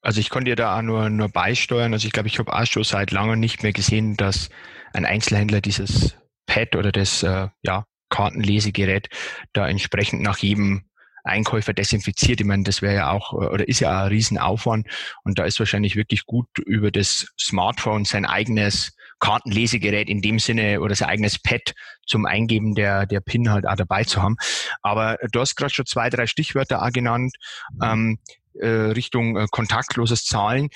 Also 0.00 0.20
ich 0.20 0.28
konnte 0.28 0.50
dir 0.50 0.56
da 0.56 0.78
auch 0.78 0.82
nur, 0.82 1.08
nur 1.08 1.30
beisteuern. 1.30 1.94
Also 1.94 2.06
ich 2.06 2.12
glaube, 2.12 2.28
ich 2.28 2.38
habe 2.38 2.52
auch 2.52 2.66
schon 2.66 2.84
seit 2.84 3.10
langem 3.10 3.40
nicht 3.40 3.62
mehr 3.62 3.72
gesehen, 3.72 4.16
dass 4.16 4.50
ein 4.92 5.06
Einzelhändler 5.06 5.62
dieses 5.62 6.16
Pad 6.46 6.76
oder 6.76 6.92
das 6.92 7.22
äh, 7.22 7.48
ja, 7.62 7.86
Kartenlesegerät 8.10 9.08
da 9.54 9.66
entsprechend 9.66 10.22
nach 10.22 10.38
jedem 10.38 10.84
Einkäufer 11.24 11.72
desinfiziert. 11.72 12.40
Ich 12.40 12.46
meine, 12.46 12.62
das 12.62 12.82
wäre 12.82 12.94
ja 12.94 13.10
auch 13.10 13.32
oder 13.32 13.66
ist 13.66 13.80
ja 13.80 13.90
auch 13.90 14.04
ein 14.04 14.08
Riesenaufwand. 14.08 14.86
Und 15.24 15.38
da 15.38 15.44
ist 15.44 15.58
wahrscheinlich 15.58 15.96
wirklich 15.96 16.26
gut 16.26 16.46
über 16.64 16.90
das 16.90 17.26
Smartphone 17.38 18.04
sein 18.04 18.24
eigenes 18.24 18.96
Kartenlesegerät 19.20 20.08
in 20.08 20.20
dem 20.20 20.38
Sinne 20.38 20.80
oder 20.80 20.94
sein 20.94 21.08
eigenes 21.08 21.38
Pad 21.38 21.74
zum 22.06 22.26
Eingeben 22.26 22.74
der, 22.74 23.06
der 23.06 23.20
PIN 23.20 23.50
halt 23.50 23.66
auch 23.66 23.76
dabei 23.76 24.04
zu 24.04 24.22
haben. 24.22 24.36
Aber 24.82 25.16
du 25.32 25.40
hast 25.40 25.56
gerade 25.56 25.72
schon 25.72 25.86
zwei, 25.86 26.10
drei 26.10 26.26
Stichwörter 26.26 26.82
auch 26.82 26.92
genannt, 26.92 27.34
ähm, 27.82 28.18
äh, 28.60 28.68
Richtung 28.68 29.36
äh, 29.36 29.46
kontaktloses 29.50 30.24
Zahlen. 30.24 30.68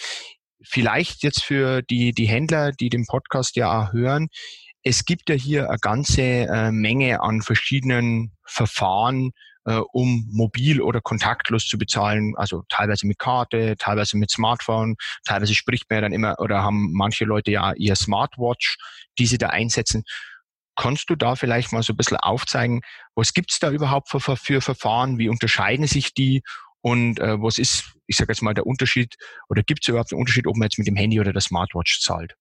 Vielleicht 0.62 1.22
jetzt 1.22 1.44
für 1.44 1.82
die, 1.82 2.12
die 2.12 2.26
Händler, 2.26 2.72
die 2.72 2.88
den 2.88 3.06
Podcast 3.06 3.56
ja 3.56 3.80
auch 3.80 3.92
hören, 3.92 4.28
es 4.82 5.04
gibt 5.04 5.28
ja 5.28 5.34
hier 5.34 5.68
eine 5.68 5.78
ganze 5.78 6.22
äh, 6.22 6.72
Menge 6.72 7.20
an 7.20 7.42
verschiedenen 7.42 8.32
Verfahren, 8.44 9.32
äh, 9.68 9.80
um 9.92 10.26
mobil 10.32 10.80
oder 10.80 11.02
kontaktlos 11.02 11.66
zu 11.66 11.76
bezahlen, 11.76 12.32
also 12.36 12.62
teilweise 12.70 13.06
mit 13.06 13.18
Karte, 13.18 13.76
teilweise 13.78 14.16
mit 14.16 14.30
Smartphone, 14.30 14.96
teilweise 15.26 15.54
spricht 15.54 15.90
man 15.90 15.98
ja 15.98 16.00
dann 16.02 16.12
immer 16.12 16.36
oder 16.38 16.62
haben 16.62 16.92
manche 16.92 17.26
Leute 17.26 17.50
ja 17.50 17.74
ihr 17.74 17.94
Smartwatch, 17.94 18.78
die 19.18 19.26
sie 19.26 19.36
da 19.36 19.48
einsetzen. 19.48 20.04
Kannst 20.74 21.10
du 21.10 21.16
da 21.16 21.36
vielleicht 21.36 21.72
mal 21.72 21.82
so 21.82 21.92
ein 21.92 21.96
bisschen 21.96 22.16
aufzeigen, 22.16 22.80
was 23.14 23.34
gibt's 23.34 23.58
da 23.58 23.70
überhaupt 23.70 24.08
für, 24.08 24.20
für 24.20 24.60
Verfahren, 24.62 25.18
wie 25.18 25.28
unterscheiden 25.28 25.86
sich 25.86 26.14
die 26.14 26.42
und 26.80 27.20
äh, 27.20 27.42
was 27.42 27.58
ist, 27.58 27.92
ich 28.06 28.16
sage 28.16 28.32
jetzt 28.32 28.42
mal, 28.42 28.54
der 28.54 28.66
Unterschied 28.66 29.16
oder 29.50 29.62
gibt 29.62 29.82
es 29.82 29.88
überhaupt 29.88 30.12
einen 30.12 30.20
Unterschied, 30.20 30.46
ob 30.46 30.56
man 30.56 30.66
jetzt 30.66 30.78
mit 30.78 30.86
dem 30.86 30.96
Handy 30.96 31.20
oder 31.20 31.32
der 31.32 31.42
Smartwatch 31.42 32.00
zahlt? 32.00 32.36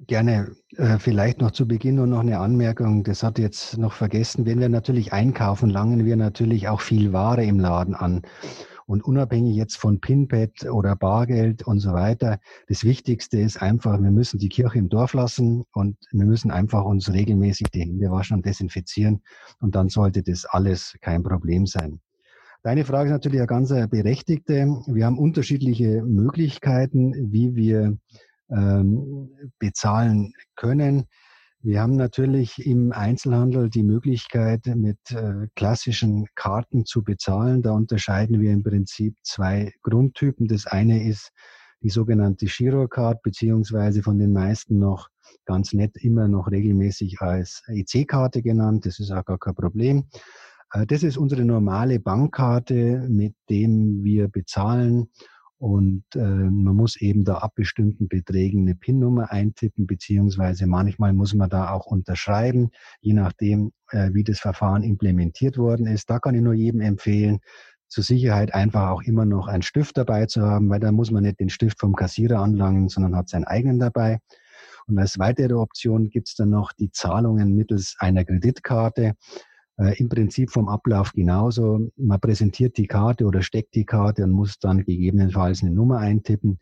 Gerne. 0.00 0.54
Äh, 0.76 0.98
vielleicht 0.98 1.40
noch 1.40 1.52
zu 1.52 1.66
Beginn 1.66 1.94
nur 1.94 2.06
noch 2.06 2.20
eine 2.20 2.38
Anmerkung. 2.38 3.02
Das 3.02 3.22
hat 3.22 3.38
jetzt 3.38 3.78
noch 3.78 3.94
vergessen. 3.94 4.44
Wenn 4.44 4.60
wir 4.60 4.68
natürlich 4.68 5.14
einkaufen, 5.14 5.70
langen 5.70 6.04
wir 6.04 6.16
natürlich 6.16 6.68
auch 6.68 6.82
viel 6.82 7.14
Ware 7.14 7.44
im 7.44 7.58
Laden 7.58 7.94
an. 7.94 8.22
Und 8.84 9.02
unabhängig 9.02 9.56
jetzt 9.56 9.78
von 9.78 10.00
Pinpad 10.00 10.66
oder 10.70 10.94
Bargeld 10.96 11.66
und 11.66 11.80
so 11.80 11.92
weiter, 11.92 12.38
das 12.68 12.84
Wichtigste 12.84 13.40
ist 13.40 13.60
einfach, 13.60 14.00
wir 14.00 14.12
müssen 14.12 14.38
die 14.38 14.48
Kirche 14.48 14.78
im 14.78 14.88
Dorf 14.88 15.14
lassen 15.14 15.64
und 15.72 15.96
wir 16.12 16.26
müssen 16.26 16.50
einfach 16.50 16.84
uns 16.84 17.12
regelmäßig 17.12 17.68
die 17.70 17.80
Hände 17.80 18.10
waschen 18.10 18.36
und 18.36 18.46
desinfizieren. 18.46 19.22
Und 19.60 19.74
dann 19.74 19.88
sollte 19.88 20.22
das 20.22 20.44
alles 20.44 20.96
kein 21.00 21.22
Problem 21.22 21.66
sein. 21.66 22.00
Deine 22.62 22.84
Frage 22.84 23.08
ist 23.08 23.12
natürlich 23.12 23.40
eine 23.40 23.46
ganz 23.46 23.68
berechtigte. 23.68 24.66
Wir 24.86 25.06
haben 25.06 25.18
unterschiedliche 25.18 26.02
Möglichkeiten, 26.02 27.32
wie 27.32 27.54
wir 27.54 27.96
ähm, 28.50 29.30
bezahlen 29.58 30.32
können. 30.54 31.06
Wir 31.62 31.80
haben 31.80 31.96
natürlich 31.96 32.64
im 32.64 32.92
Einzelhandel 32.92 33.70
die 33.70 33.82
Möglichkeit, 33.82 34.66
mit 34.66 34.98
äh, 35.10 35.48
klassischen 35.56 36.26
Karten 36.34 36.84
zu 36.84 37.02
bezahlen. 37.02 37.62
Da 37.62 37.72
unterscheiden 37.72 38.40
wir 38.40 38.52
im 38.52 38.62
Prinzip 38.62 39.16
zwei 39.24 39.72
Grundtypen. 39.82 40.46
Das 40.46 40.66
eine 40.66 41.02
ist 41.02 41.32
die 41.82 41.90
sogenannte 41.90 42.46
Girocard, 42.46 43.22
beziehungsweise 43.22 44.02
von 44.02 44.18
den 44.18 44.32
meisten 44.32 44.78
noch 44.78 45.08
ganz 45.44 45.72
nett 45.72 45.96
immer 45.96 46.28
noch 46.28 46.50
regelmäßig 46.50 47.20
als 47.20 47.62
EC-Karte 47.66 48.42
genannt. 48.42 48.86
Das 48.86 49.00
ist 49.00 49.10
auch 49.10 49.24
gar 49.24 49.38
kein 49.38 49.54
Problem. 49.54 50.04
Äh, 50.72 50.86
das 50.86 51.02
ist 51.02 51.16
unsere 51.16 51.44
normale 51.44 52.00
Bankkarte, 52.00 53.06
mit 53.08 53.34
dem 53.50 54.04
wir 54.04 54.28
bezahlen 54.28 55.08
und 55.58 56.04
äh, 56.14 56.18
man 56.18 56.76
muss 56.76 57.00
eben 57.00 57.24
da 57.24 57.38
ab 57.38 57.54
bestimmten 57.54 58.08
Beträgen 58.08 58.62
eine 58.62 58.74
PIN-Nummer 58.74 59.32
eintippen, 59.32 59.86
beziehungsweise 59.86 60.66
manchmal 60.66 61.14
muss 61.14 61.34
man 61.34 61.48
da 61.48 61.70
auch 61.70 61.86
unterschreiben, 61.86 62.70
je 63.00 63.14
nachdem, 63.14 63.72
äh, 63.90 64.10
wie 64.12 64.24
das 64.24 64.38
Verfahren 64.38 64.82
implementiert 64.82 65.56
worden 65.56 65.86
ist. 65.86 66.10
Da 66.10 66.18
kann 66.18 66.34
ich 66.34 66.42
nur 66.42 66.52
jedem 66.54 66.80
empfehlen, 66.80 67.38
zur 67.88 68.04
Sicherheit 68.04 68.52
einfach 68.52 68.90
auch 68.90 69.02
immer 69.02 69.24
noch 69.24 69.46
einen 69.46 69.62
Stift 69.62 69.96
dabei 69.96 70.26
zu 70.26 70.42
haben, 70.42 70.68
weil 70.68 70.80
da 70.80 70.92
muss 70.92 71.10
man 71.10 71.22
nicht 71.22 71.40
den 71.40 71.48
Stift 71.48 71.80
vom 71.80 71.94
Kassierer 71.94 72.40
anlangen, 72.40 72.88
sondern 72.88 73.16
hat 73.16 73.28
seinen 73.28 73.44
eigenen 73.44 73.78
dabei. 73.78 74.18
Und 74.86 74.98
als 74.98 75.18
weitere 75.18 75.54
Option 75.54 76.10
gibt's 76.10 76.34
dann 76.34 76.50
noch 76.50 76.72
die 76.72 76.90
Zahlungen 76.90 77.54
mittels 77.54 77.96
einer 77.98 78.24
Kreditkarte. 78.24 79.14
Äh, 79.78 79.98
Im 79.98 80.08
Prinzip 80.08 80.50
vom 80.50 80.68
Ablauf 80.68 81.12
genauso. 81.12 81.90
Man 81.96 82.20
präsentiert 82.20 82.76
die 82.78 82.86
Karte 82.86 83.26
oder 83.26 83.42
steckt 83.42 83.74
die 83.74 83.84
Karte 83.84 84.24
und 84.24 84.30
muss 84.30 84.58
dann 84.58 84.84
gegebenenfalls 84.84 85.62
eine 85.62 85.72
Nummer 85.72 85.98
eintippen. 85.98 86.58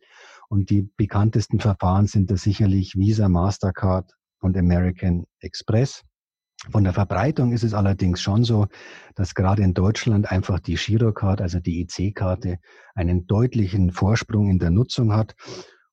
Und 0.48 0.70
die 0.70 0.88
bekanntesten 0.96 1.60
Verfahren 1.60 2.06
sind 2.06 2.30
da 2.30 2.36
sicherlich 2.36 2.96
Visa, 2.96 3.28
Mastercard 3.28 4.12
und 4.40 4.56
American 4.56 5.24
Express. 5.40 6.02
Von 6.70 6.84
der 6.84 6.94
Verbreitung 6.94 7.52
ist 7.52 7.62
es 7.62 7.74
allerdings 7.74 8.22
schon 8.22 8.44
so, 8.44 8.66
dass 9.14 9.34
gerade 9.34 9.62
in 9.62 9.74
Deutschland 9.74 10.30
einfach 10.30 10.60
die 10.60 10.76
Girocard, 10.76 11.40
also 11.40 11.60
die 11.60 11.82
EC-Karte, 11.82 12.58
einen 12.94 13.26
deutlichen 13.26 13.90
Vorsprung 13.90 14.48
in 14.48 14.58
der 14.58 14.70
Nutzung 14.70 15.12
hat 15.12 15.34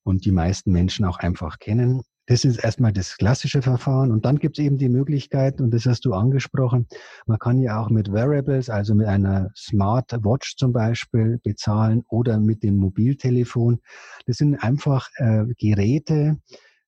und 0.04 0.26
die 0.26 0.32
meisten 0.32 0.72
Menschen 0.72 1.06
auch 1.06 1.18
einfach 1.20 1.60
kennen. 1.60 2.02
Das 2.28 2.46
ist 2.46 2.64
erstmal 2.64 2.94
das 2.94 3.18
klassische 3.18 3.62
Verfahren. 3.62 4.12
Und 4.12 4.26
dann 4.26 4.38
gibt 4.38 4.58
es 4.58 4.64
eben 4.64 4.78
die 4.78 4.90
Möglichkeit, 4.90 5.60
und 5.60 5.72
das 5.72 5.86
hast 5.86 6.06
du 6.06 6.14
angesprochen, 6.14 6.88
man 7.26 7.40
kann 7.40 7.60
ja 7.60 7.82
auch 7.82 7.90
mit 7.90 8.12
Wearables, 8.12 8.70
also 8.70 8.94
mit 8.94 9.08
einer 9.08 9.50
Smart 9.56 10.12
Watch 10.24 10.56
zum 10.56 10.72
Beispiel 10.72 11.40
bezahlen 11.44 12.04
oder 12.10 12.40
mit 12.40 12.64
dem 12.64 12.78
Mobiltelefon. 12.78 13.80
Das 14.28 14.38
sind 14.38 14.56
einfach 14.56 15.10
äh, 15.16 15.46
Geräte, 15.58 16.38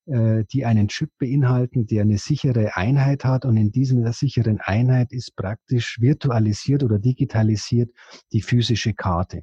äh, 0.06 0.44
die 0.52 0.64
einen 0.64 0.88
Chip 0.88 1.10
beinhalten, 1.18 1.86
der 1.86 2.02
eine 2.02 2.18
sichere 2.18 2.76
Einheit 2.76 3.24
hat. 3.24 3.44
Und 3.44 3.56
in 3.56 3.72
dieser 3.72 4.12
sicheren 4.12 4.60
Einheit 4.60 5.12
ist 5.12 5.34
praktisch 5.34 6.00
virtualisiert 6.00 6.84
oder 6.84 6.98
digitalisiert 6.98 7.90
die 8.32 8.42
physische 8.42 8.94
Karte. 8.94 9.42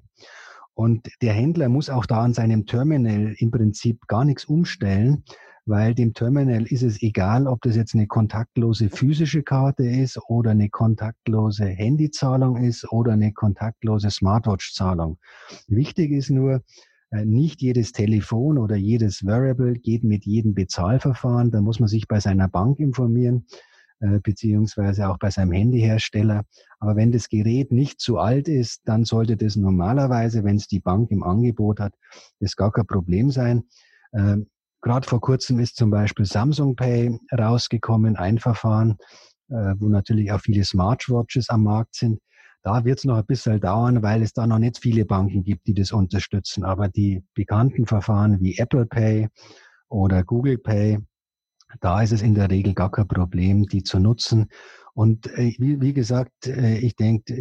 Und 0.74 1.10
der 1.22 1.34
Händler 1.34 1.68
muss 1.68 1.90
auch 1.90 2.06
da 2.06 2.22
an 2.22 2.34
seinem 2.34 2.66
Terminal 2.66 3.36
im 3.38 3.52
Prinzip 3.52 4.08
gar 4.08 4.24
nichts 4.24 4.46
umstellen, 4.46 5.24
weil 5.66 5.94
dem 5.94 6.14
Terminal 6.14 6.64
ist 6.64 6.84
es 6.84 7.02
egal, 7.02 7.48
ob 7.48 7.62
das 7.62 7.76
jetzt 7.76 7.94
eine 7.94 8.08
kontaktlose 8.08 8.90
physische 8.90 9.44
Karte 9.44 9.84
ist 9.84 10.20
oder 10.28 10.52
eine 10.52 10.70
kontaktlose 10.70 11.66
Handyzahlung 11.66 12.58
ist 12.58 12.92
oder 12.92 13.14
eine 13.14 13.32
kontaktlose 13.34 14.10
Smartwatch-Zahlung. 14.10 15.18
Wichtig 15.68 16.12
ist 16.12 16.30
nur, 16.30 16.62
äh, 17.12 17.26
nicht 17.26 17.62
jedes 17.62 17.92
Telefon 17.92 18.58
oder 18.58 18.76
jedes 18.76 19.26
Variable 19.26 19.74
geht 19.74 20.04
mit 20.04 20.26
jedem 20.26 20.54
Bezahlverfahren. 20.54 21.52
Da 21.52 21.62
muss 21.62 21.80
man 21.80 21.90
sich 21.90 22.08
bei 22.08 22.20
seiner 22.20 22.48
Bank 22.48 22.80
informieren, 22.80 23.46
äh, 24.00 24.20
beziehungsweise 24.20 25.10
auch 25.10 25.18
bei 25.20 25.30
seinem 25.30 25.52
Handyhersteller. 25.52 26.44
Aber 26.80 26.96
wenn 26.96 27.12
das 27.12 27.28
Gerät 27.28 27.72
nicht 27.72 28.00
zu 28.00 28.18
alt 28.18 28.48
ist, 28.48 28.82
dann 28.86 29.04
sollte 29.04 29.36
das 29.36 29.58
normalerweise, 29.58 30.44
wenn 30.44 30.56
es 30.56 30.68
die 30.68 30.80
Bank 30.80 31.12
im 31.12 31.24
Angebot 31.24 31.80
hat, 31.80 31.94
das 32.40 32.56
gar 32.56 32.72
kein 32.72 32.88
Problem 32.88 33.30
sein. 33.30 33.64
Gerade 34.82 35.08
vor 35.08 35.22
kurzem 35.22 35.60
ist 35.60 35.76
zum 35.76 35.92
Beispiel 35.92 36.26
Samsung 36.26 36.76
Pay 36.76 37.20
rausgekommen, 37.38 38.16
ein 38.16 38.40
Verfahren, 38.40 38.98
äh, 39.50 39.76
wo 39.78 39.90
natürlich 39.90 40.32
auch 40.32 40.42
viele 40.42 40.64
Smartwatches 40.64 41.50
am 41.50 41.64
Markt 41.64 41.96
sind. 41.96 42.20
Da 42.64 42.86
wird 42.86 43.00
es 43.00 43.06
noch 43.06 43.18
ein 43.18 43.26
bisschen 43.26 43.60
dauern, 43.60 44.04
weil 44.04 44.22
es 44.22 44.34
da 44.34 44.46
noch 44.46 44.60
nicht 44.60 44.80
viele 44.80 45.06
Banken 45.06 45.44
gibt, 45.44 45.68
die 45.68 45.74
das 45.74 45.92
unterstützen. 45.92 46.64
Aber 46.64 46.90
die 46.90 47.24
bekannten 47.34 47.88
Verfahren 47.88 48.40
wie 48.42 48.58
Apple 48.58 48.86
Pay 48.86 49.30
oder 49.90 50.24
Google 50.24 50.58
Pay, 50.58 51.00
da 51.80 52.02
ist 52.02 52.12
es 52.12 52.22
in 52.22 52.36
der 52.36 52.50
Regel 52.50 52.74
gar 52.74 52.92
kein 52.92 53.08
Problem, 53.08 53.66
die 53.66 53.84
zu 53.84 54.00
nutzen. 54.00 54.48
Und 54.94 55.28
äh, 55.38 55.56
wie, 55.58 55.94
gesagt, 55.94 56.48
äh, 56.48 56.78
ich 56.78 56.96
denke, 56.96 57.34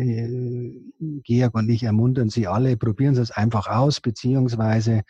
Georg 1.24 1.54
und 1.54 1.68
ich 1.68 1.82
ermuntern 1.82 2.30
Sie 2.30 2.46
alle, 2.46 2.76
probieren 2.76 3.14
Sie 3.14 3.22
es 3.22 3.30
einfach 3.30 3.66
aus, 3.66 4.00
beziehungsweise 4.00 5.02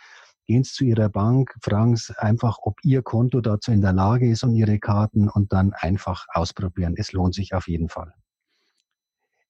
gehen 0.50 0.64
Sie 0.64 0.73
zu 0.73 0.85
Ihrer 0.85 1.09
Bank, 1.09 1.54
fragen 1.62 1.95
Sie 1.95 2.12
einfach, 2.21 2.59
ob 2.62 2.80
Ihr 2.83 3.02
Konto 3.02 3.40
dazu 3.40 3.71
in 3.71 3.83
der 3.83 3.92
Lage 3.92 4.28
ist 4.28 4.42
und 4.42 4.57
Ihre 4.57 4.80
Karten 4.80 5.28
und 5.28 5.52
dann 5.52 5.73
einfach 5.73 6.26
ausprobieren. 6.33 6.95
Es 6.97 7.12
lohnt 7.12 7.37
sich 7.37 7.54
auf 7.54 7.69
jeden 7.69 7.88
Fall. 7.88 8.12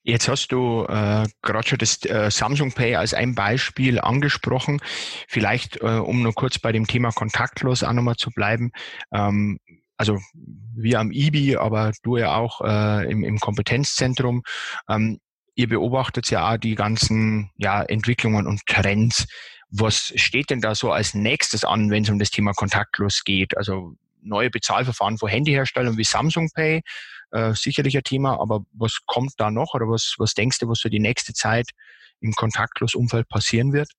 Jetzt 0.02 0.28
hast 0.28 0.48
du 0.48 0.84
äh, 0.84 1.26
gerade 1.40 1.68
schon 1.68 1.78
das 1.78 2.04
äh, 2.04 2.30
Samsung 2.30 2.72
Pay 2.72 2.96
als 2.96 3.14
ein 3.14 3.34
Beispiel 3.34 3.98
angesprochen. 3.98 4.80
Vielleicht, 5.26 5.80
äh, 5.80 6.00
um 6.00 6.22
nur 6.22 6.34
kurz 6.34 6.58
bei 6.58 6.70
dem 6.70 6.86
Thema 6.86 7.12
kontaktlos 7.12 7.82
auch 7.82 7.94
nochmal 7.94 8.16
zu 8.16 8.30
bleiben. 8.30 8.70
Ähm, 9.10 9.58
also 9.96 10.18
wir 10.34 11.00
am 11.00 11.12
IBI, 11.12 11.56
aber 11.56 11.92
du 12.02 12.18
ja 12.18 12.36
auch 12.36 12.60
äh, 12.60 13.10
im, 13.10 13.24
im 13.24 13.38
Kompetenzzentrum. 13.38 14.42
Ähm, 14.86 15.18
ihr 15.54 15.68
beobachtet 15.68 16.30
ja 16.30 16.52
auch 16.52 16.58
die 16.58 16.74
ganzen 16.74 17.50
ja, 17.56 17.82
Entwicklungen 17.82 18.46
und 18.46 18.66
Trends. 18.66 19.26
Was 19.70 20.12
steht 20.16 20.50
denn 20.50 20.60
da 20.60 20.74
so 20.74 20.90
als 20.90 21.14
nächstes 21.14 21.64
an, 21.64 21.90
wenn 21.90 22.02
es 22.02 22.10
um 22.10 22.18
das 22.18 22.30
Thema 22.30 22.52
kontaktlos 22.52 23.22
geht? 23.24 23.56
Also 23.56 23.94
neue 24.22 24.50
Bezahlverfahren 24.50 25.18
von 25.18 25.28
Handyherstellern 25.28 25.96
wie 25.96 26.04
Samsung 26.04 26.50
Pay, 26.54 26.82
äh, 27.30 27.54
sicherlich 27.54 27.96
ein 27.96 28.02
Thema, 28.02 28.40
aber 28.40 28.64
was 28.72 28.98
kommt 29.06 29.34
da 29.38 29.50
noch 29.50 29.74
oder 29.74 29.86
was, 29.86 30.14
was 30.18 30.34
denkst 30.34 30.58
du, 30.58 30.68
was 30.68 30.80
für 30.80 30.90
die 30.90 30.98
nächste 30.98 31.32
Zeit 31.32 31.70
im 32.20 32.32
kontaktlos 32.32 32.94
Umfeld 32.94 33.28
passieren 33.28 33.72
wird? 33.72 33.90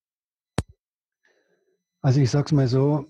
Also 2.02 2.20
ich 2.20 2.30
sag's 2.30 2.52
mal 2.52 2.68
so, 2.68 3.06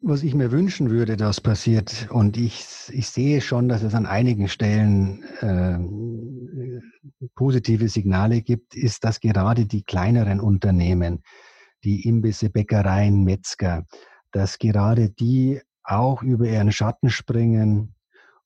was 0.00 0.22
ich 0.22 0.34
mir 0.34 0.50
wünschen 0.50 0.90
würde, 0.90 1.16
dass 1.16 1.40
passiert, 1.40 2.08
und 2.10 2.36
ich, 2.36 2.64
ich 2.90 3.08
sehe 3.08 3.40
schon, 3.40 3.68
dass 3.68 3.82
es 3.82 3.94
an 3.94 4.06
einigen 4.06 4.48
Stellen 4.48 5.22
äh, 5.40 7.26
positive 7.34 7.88
Signale 7.88 8.42
gibt, 8.42 8.74
ist, 8.74 9.04
dass 9.04 9.20
gerade 9.20 9.66
die 9.66 9.82
kleineren 9.82 10.40
Unternehmen, 10.40 11.22
die 11.84 12.08
Imbisse, 12.08 12.50
Bäckereien, 12.50 13.24
Metzger, 13.24 13.84
dass 14.32 14.58
gerade 14.58 15.10
die 15.10 15.60
auch 15.82 16.22
über 16.22 16.46
ihren 16.46 16.72
Schatten 16.72 17.10
springen 17.10 17.94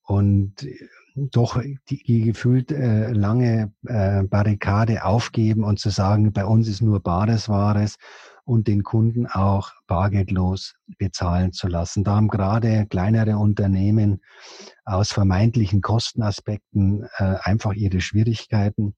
und 0.03 0.67
doch 1.15 1.61
die, 1.89 2.03
die 2.03 2.23
gefühlt 2.23 2.71
äh, 2.71 3.13
lange 3.13 3.73
äh, 3.87 4.23
Barrikade 4.25 5.05
aufgeben 5.05 5.65
und 5.65 5.79
zu 5.79 5.91
sagen, 5.91 6.33
bei 6.33 6.45
uns 6.45 6.69
ist 6.69 6.83
nur 6.83 7.01
Bares 7.01 7.49
Wahres 7.49 7.97
und 8.45 8.67
den 8.67 8.83
Kunden 8.83 9.27
auch 9.27 9.73
bargeldlos 9.87 10.75
bezahlen 10.97 11.53
zu 11.53 11.69
lassen. 11.69 12.05
Da 12.05 12.17
haben 12.17 12.29
gerade 12.29 12.87
kleinere 12.87 13.37
Unternehmen 13.37 14.23
aus 14.85 15.13
vermeintlichen 15.13 15.83
Kostenaspekten 15.83 17.07
äh, 17.19 17.35
einfach 17.43 17.75
ihre 17.75 18.01
Schwierigkeiten. 18.01 18.95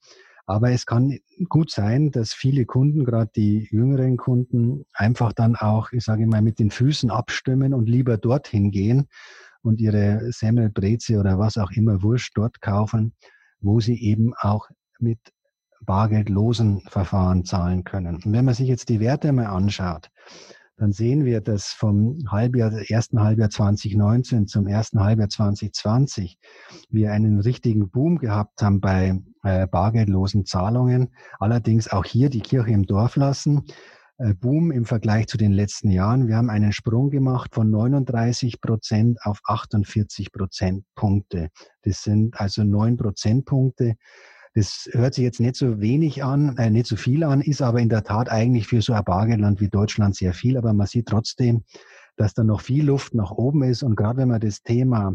Aber 0.51 0.73
es 0.73 0.85
kann 0.85 1.17
gut 1.49 1.71
sein, 1.71 2.11
dass 2.11 2.33
viele 2.33 2.67
Kunden, 2.67 3.05
gerade 3.05 3.31
die 3.37 3.69
jüngeren 3.71 4.17
Kunden, 4.17 4.85
einfach 4.93 5.33
dann 5.33 5.55
auch, 5.55 5.93
ich 5.93 6.03
sage 6.03 6.27
mal, 6.27 6.43
mit 6.43 6.59
den 6.59 6.73
Füßen 6.73 7.09
abstimmen 7.09 7.73
und 7.73 7.89
lieber 7.89 8.17
dorthin 8.17 8.73
gehen 8.73 9.07
und 9.63 9.81
ihre 9.81 10.33
Semmel, 10.33 10.69
Breze 10.69 11.21
oder 11.21 11.39
was 11.39 11.57
auch 11.57 11.71
immer 11.71 12.03
Wurst 12.03 12.33
dort 12.35 12.61
kaufen, 12.61 13.15
wo 13.61 13.79
sie 13.79 13.95
eben 14.03 14.35
auch 14.41 14.69
mit 14.99 15.21
bargeldlosen 15.83 16.81
Verfahren 16.81 17.45
zahlen 17.45 17.85
können. 17.85 18.17
Und 18.17 18.33
wenn 18.33 18.45
man 18.45 18.55
sich 18.55 18.67
jetzt 18.67 18.89
die 18.89 18.99
Werte 18.99 19.31
mal 19.31 19.47
anschaut, 19.47 20.11
dann 20.81 20.93
sehen 20.93 21.27
wir, 21.27 21.43
dass 21.43 21.67
vom 21.67 22.17
Halbjahr, 22.31 22.73
ersten 22.89 23.21
Halbjahr 23.21 23.51
2019 23.51 24.47
zum 24.47 24.67
ersten 24.67 25.01
Halbjahr 25.01 25.29
2020 25.29 26.39
wir 26.89 27.13
einen 27.13 27.39
richtigen 27.39 27.91
Boom 27.91 28.17
gehabt 28.17 28.63
haben 28.63 28.81
bei 28.81 29.21
äh, 29.43 29.67
bargeldlosen 29.67 30.47
Zahlungen. 30.47 31.11
Allerdings 31.39 31.89
auch 31.89 32.07
hier 32.07 32.31
die 32.31 32.41
Kirche 32.41 32.73
im 32.73 32.87
Dorf 32.87 33.17
lassen. 33.17 33.67
Äh, 34.17 34.33
Boom 34.33 34.71
im 34.71 34.87
Vergleich 34.87 35.27
zu 35.27 35.37
den 35.37 35.53
letzten 35.53 35.91
Jahren. 35.91 36.29
Wir 36.29 36.37
haben 36.37 36.49
einen 36.49 36.73
Sprung 36.73 37.11
gemacht 37.11 37.55
von 37.55 37.69
39 37.69 38.63
Prozent 38.63 39.19
auf 39.23 39.41
48 39.45 40.33
Prozentpunkte. 40.33 41.51
Das 41.83 42.03
sind 42.03 42.41
also 42.41 42.65
neun 42.65 42.97
Prozentpunkte. 42.97 43.97
Das 44.55 44.89
hört 44.93 45.15
sich 45.15 45.23
jetzt 45.23 45.41
nicht 45.41 45.55
so 45.55 45.81
wenig 45.81 46.25
an, 46.25 46.57
äh, 46.57 46.71
nicht 46.71 46.87
so 46.87 46.97
viel 46.97 47.23
an, 47.23 47.41
ist 47.41 47.63
aber 47.63 47.81
in 47.81 47.89
der 47.89 48.03
Tat 48.03 48.31
eigentlich 48.31 48.67
für 48.67 48.83
so 48.83 48.93
ein 48.93 49.05
Bargeldland 49.05 49.61
wie 49.61 49.69
Deutschland 49.69 50.17
sehr 50.17 50.35
viel. 50.35 50.57
Aber 50.57 50.73
man 50.73 50.89
sieht 50.89 51.07
trotzdem, 51.07 51.63
dass 52.17 52.35
da 52.35 52.43
noch 52.43 52.61
viel 52.61 52.85
Luft 52.85 53.15
nach 53.15 53.31
oben 53.31 53.63
ist. 53.63 53.83
Und 53.83 53.95
gerade 53.95 54.19
wenn 54.19 54.29
man 54.29 54.41
das 54.41 54.63
Thema, 54.63 55.15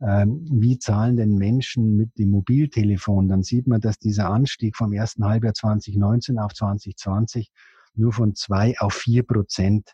ähm, 0.00 0.46
wie 0.48 0.78
zahlen 0.78 1.16
denn 1.16 1.36
Menschen 1.36 1.96
mit 1.96 2.16
dem 2.18 2.30
Mobiltelefon, 2.30 3.28
dann 3.28 3.42
sieht 3.42 3.66
man, 3.66 3.80
dass 3.80 3.98
dieser 3.98 4.30
Anstieg 4.30 4.76
vom 4.76 4.92
ersten 4.92 5.24
Halbjahr 5.24 5.54
2019 5.54 6.38
auf 6.38 6.54
2020 6.54 7.50
nur 7.94 8.12
von 8.12 8.36
zwei 8.36 8.78
auf 8.78 8.94
vier 8.94 9.24
Prozent 9.24 9.92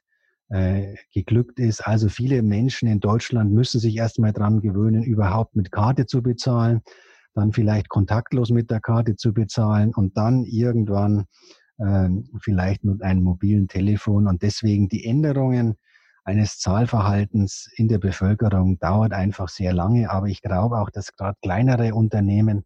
äh, 0.51 0.95
geglückt 1.15 1.59
ist. 1.59 1.81
Also 1.87 2.11
viele 2.11 2.43
Menschen 2.43 2.87
in 2.87 3.01
Deutschland 3.01 3.51
müssen 3.51 3.81
sich 3.81 3.97
erstmal 3.97 4.35
dran 4.35 4.61
gewöhnen, 4.61 5.03
überhaupt 5.03 5.57
mit 5.57 5.73
Karte 5.73 6.05
zu 6.05 6.23
bezahlen 6.23 6.83
dann 7.35 7.53
vielleicht 7.53 7.89
kontaktlos 7.89 8.51
mit 8.51 8.71
der 8.71 8.81
Karte 8.81 9.17
zu 9.17 9.33
bezahlen 9.33 9.93
und 9.95 10.17
dann 10.17 10.45
irgendwann 10.45 11.27
äh, 11.79 12.09
vielleicht 12.41 12.85
mit 12.85 13.03
einem 13.03 13.23
mobilen 13.23 13.69
Telefon. 13.69 14.29
Und 14.29 14.43
deswegen 14.43 14.89
die 14.89 15.05
Änderungen 15.05 15.77
eines 16.25 16.59
Zahlverhaltens 16.59 17.71
in 17.77 17.89
der 17.89 17.99
Bevölkerung 17.99 18.79
dauert 18.79 19.13
einfach 19.13 19.49
sehr 19.49 19.75
lange. 19.75 20.11
Aber 20.11 20.27
ich 20.29 20.41
glaube 20.41 20.79
auch, 20.79 20.91
dass 20.91 21.15
gerade 21.15 21.37
kleinere 21.43 21.95
Unternehmen 21.95 22.65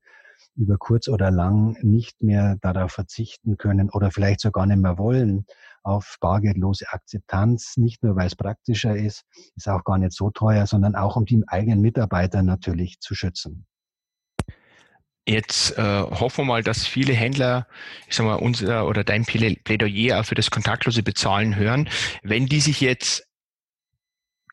über 0.54 0.76
kurz 0.76 1.08
oder 1.08 1.30
lang 1.30 1.76
nicht 1.82 2.22
mehr 2.22 2.56
darauf 2.60 2.92
verzichten 2.92 3.56
können 3.56 3.90
oder 3.90 4.10
vielleicht 4.10 4.40
sogar 4.40 4.66
nicht 4.66 4.78
mehr 4.78 4.98
wollen 4.98 5.46
auf 5.82 6.16
bargeldlose 6.20 6.86
Akzeptanz, 6.90 7.76
nicht 7.76 8.02
nur 8.02 8.16
weil 8.16 8.26
es 8.26 8.36
praktischer 8.36 8.96
ist, 8.96 9.24
ist 9.56 9.68
auch 9.68 9.84
gar 9.84 9.98
nicht 9.98 10.12
so 10.12 10.30
teuer, 10.30 10.66
sondern 10.66 10.96
auch 10.96 11.16
um 11.16 11.24
die 11.24 11.42
eigenen 11.46 11.80
Mitarbeiter 11.80 12.42
natürlich 12.42 13.00
zu 13.00 13.14
schützen. 13.14 13.66
Jetzt 15.28 15.76
äh, 15.76 15.82
hoffen 15.82 16.38
wir 16.38 16.44
mal, 16.46 16.62
dass 16.62 16.86
viele 16.86 17.12
Händler, 17.12 17.66
ich 18.08 18.16
sag 18.16 18.24
mal, 18.24 18.36
unser 18.36 18.86
oder 18.86 19.04
dein 19.04 19.26
Plädoyer 19.26 20.20
auch 20.20 20.24
für 20.24 20.34
das 20.34 20.50
kontaktlose 20.50 21.02
Bezahlen 21.02 21.54
hören. 21.54 21.90
Wenn 22.22 22.46
die 22.46 22.60
sich 22.60 22.80
jetzt 22.80 23.28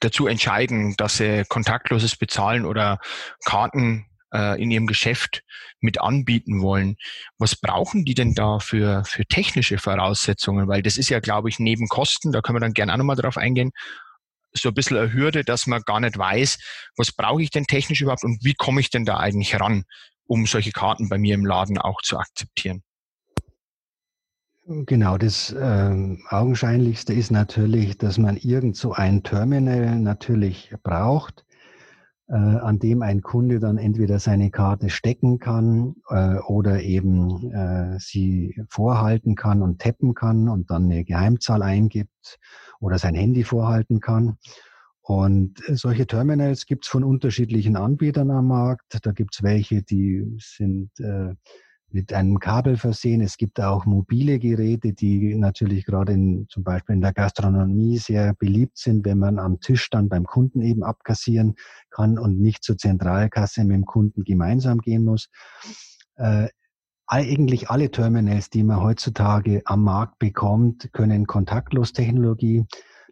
dazu 0.02 0.28
entscheiden, 0.28 0.96
dass 0.98 1.16
sie 1.16 1.46
kontaktloses 1.48 2.18
Bezahlen 2.18 2.66
oder 2.66 3.00
Karten 3.46 4.08
äh, 4.34 4.62
in 4.62 4.70
ihrem 4.70 4.86
Geschäft 4.86 5.44
mit 5.80 6.02
anbieten 6.02 6.62
wollen, 6.62 6.98
was 7.38 7.56
brauchen 7.56 8.04
die 8.04 8.14
denn 8.14 8.34
da 8.34 8.60
für, 8.60 9.06
für 9.06 9.26
technische 9.26 9.78
Voraussetzungen? 9.78 10.68
Weil 10.68 10.82
das 10.82 10.98
ist 10.98 11.08
ja, 11.08 11.22
glaube 11.22 11.48
ich, 11.48 11.58
neben 11.58 11.88
Kosten, 11.88 12.34
da 12.34 12.42
können 12.42 12.58
wir 12.58 12.60
dann 12.60 12.74
gerne 12.74 12.92
auch 12.92 12.98
nochmal 12.98 13.16
drauf 13.16 13.38
eingehen, 13.38 13.72
so 14.52 14.70
ein 14.70 14.76
bisschen 14.76 14.98
eine 14.98 15.14
Hürde, 15.14 15.46
dass 15.46 15.68
man 15.68 15.84
gar 15.84 16.02
nicht 16.02 16.18
weiß, 16.18 16.58
was 16.98 17.14
brauche 17.14 17.42
ich 17.42 17.50
denn 17.50 17.66
technisch 17.66 18.02
überhaupt 18.02 18.26
und 18.26 18.44
wie 18.44 18.56
komme 18.56 18.82
ich 18.82 18.90
denn 18.90 19.06
da 19.06 19.18
eigentlich 19.18 19.58
ran? 19.58 19.86
Um 20.28 20.46
solche 20.46 20.72
Karten 20.72 21.10
bei 21.10 21.18
mir 21.18 21.36
im 21.36 21.46
Laden 21.46 21.78
auch 21.78 22.02
zu 22.02 22.18
akzeptieren. 22.18 22.84
Genau, 24.68 25.20
das 25.20 25.56
ähm, 25.60 26.24
Augenscheinlichste 26.30 27.14
ist 27.14 27.30
natürlich, 27.30 28.00
dass 28.00 28.18
man 28.18 28.36
irgend 28.36 28.76
so 28.76 28.94
ein 28.94 29.22
Terminal 29.22 30.00
natürlich 30.00 30.74
braucht, 30.82 31.46
äh, 32.28 32.34
an 32.34 32.80
dem 32.80 33.04
ein 33.04 33.22
Kunde 33.22 33.60
dann 33.60 33.78
entweder 33.78 34.18
seine 34.18 34.50
Karte 34.50 34.90
stecken 34.90 35.38
kann 35.38 35.98
äh, 36.10 36.38
oder 36.48 36.82
eben 36.82 37.52
äh, 37.52 38.00
sie 38.00 38.60
vorhalten 38.68 39.36
kann 39.36 39.62
und 39.62 39.80
tappen 39.80 40.16
kann 40.16 40.50
und 40.50 40.72
dann 40.72 40.86
eine 40.86 41.04
Geheimzahl 41.04 41.62
eingibt 41.62 42.40
oder 42.80 42.98
sein 42.98 43.14
Handy 43.14 43.44
vorhalten 43.44 44.00
kann. 44.00 44.40
Und 45.08 45.62
solche 45.68 46.08
Terminals 46.08 46.66
gibt 46.66 46.86
es 46.86 46.90
von 46.90 47.04
unterschiedlichen 47.04 47.76
Anbietern 47.76 48.32
am 48.32 48.48
Markt. 48.48 48.98
Da 49.04 49.12
gibt 49.12 49.36
es 49.36 49.44
welche, 49.44 49.84
die 49.84 50.26
sind 50.40 50.90
äh, 51.00 51.36
mit 51.92 52.12
einem 52.12 52.40
Kabel 52.40 52.76
versehen. 52.76 53.22
Es 53.22 53.38
gibt 53.38 53.62
auch 53.62 53.86
mobile 53.86 54.40
Geräte, 54.40 54.94
die 54.94 55.36
natürlich 55.36 55.86
gerade 55.86 56.14
in, 56.14 56.48
zum 56.50 56.64
Beispiel 56.64 56.96
in 56.96 57.02
der 57.02 57.14
Gastronomie 57.14 58.00
sehr 58.00 58.34
beliebt 58.34 58.80
sind, 58.80 59.06
wenn 59.06 59.20
man 59.20 59.38
am 59.38 59.60
Tisch 59.60 59.92
dann 59.92 60.10
beim 60.10 60.26
Kunden 60.26 60.64
eben 60.64 60.84
abkassieren 60.84 61.54
kann 61.92 62.18
und 62.18 62.40
nicht 62.40 62.64
zur 62.64 62.76
Zentralkasse 62.76 63.64
mit 63.64 63.76
dem 63.76 63.86
Kunden 63.86 64.24
gemeinsam 64.24 64.80
gehen 64.80 65.04
muss. 65.04 65.30
Äh, 66.16 66.48
eigentlich 67.06 67.70
alle 67.70 67.92
Terminals, 67.92 68.50
die 68.50 68.64
man 68.64 68.82
heutzutage 68.82 69.62
am 69.66 69.84
Markt 69.84 70.18
bekommt, 70.18 70.92
können 70.94 71.28
Kontaktlos-Technologie 71.28 72.66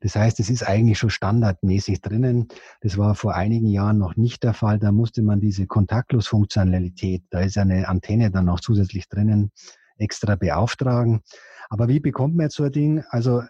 das 0.04 0.18
heißt, 0.18 0.42
es 0.42 0.50
ist 0.50 0.64
eigentlich 0.64 1.00
schon 1.00 1.10
standardmäßig 1.10 2.02
drinnen. 2.02 2.50
Das 2.82 2.98
war 2.98 3.16
vor 3.16 3.36
einigen 3.36 3.68
Jahren 3.68 3.98
noch 3.98 4.18
nicht 4.18 4.44
der 4.44 4.54
Fall. 4.54 4.78
Da 4.78 4.92
musste 4.92 5.22
man 5.22 5.40
diese 5.40 5.66
Kontaktlosfunktionalität, 5.66 7.24
da 7.30 7.40
ist 7.40 7.58
eine 7.58 7.88
Antenne 7.88 8.30
dann 8.30 8.46
noch 8.46 8.60
zusätzlich 8.60 9.08
drinnen, 9.08 9.52
extra 9.98 10.36
beauftragen. 10.36 11.22
Aber 11.70 11.88
wie 11.88 12.02
bekommt 12.02 12.36
man 12.36 12.48
jetzt 12.48 12.58
so 12.58 12.66
ein 12.66 12.74
Ding? 12.74 13.04
Also 13.12 13.44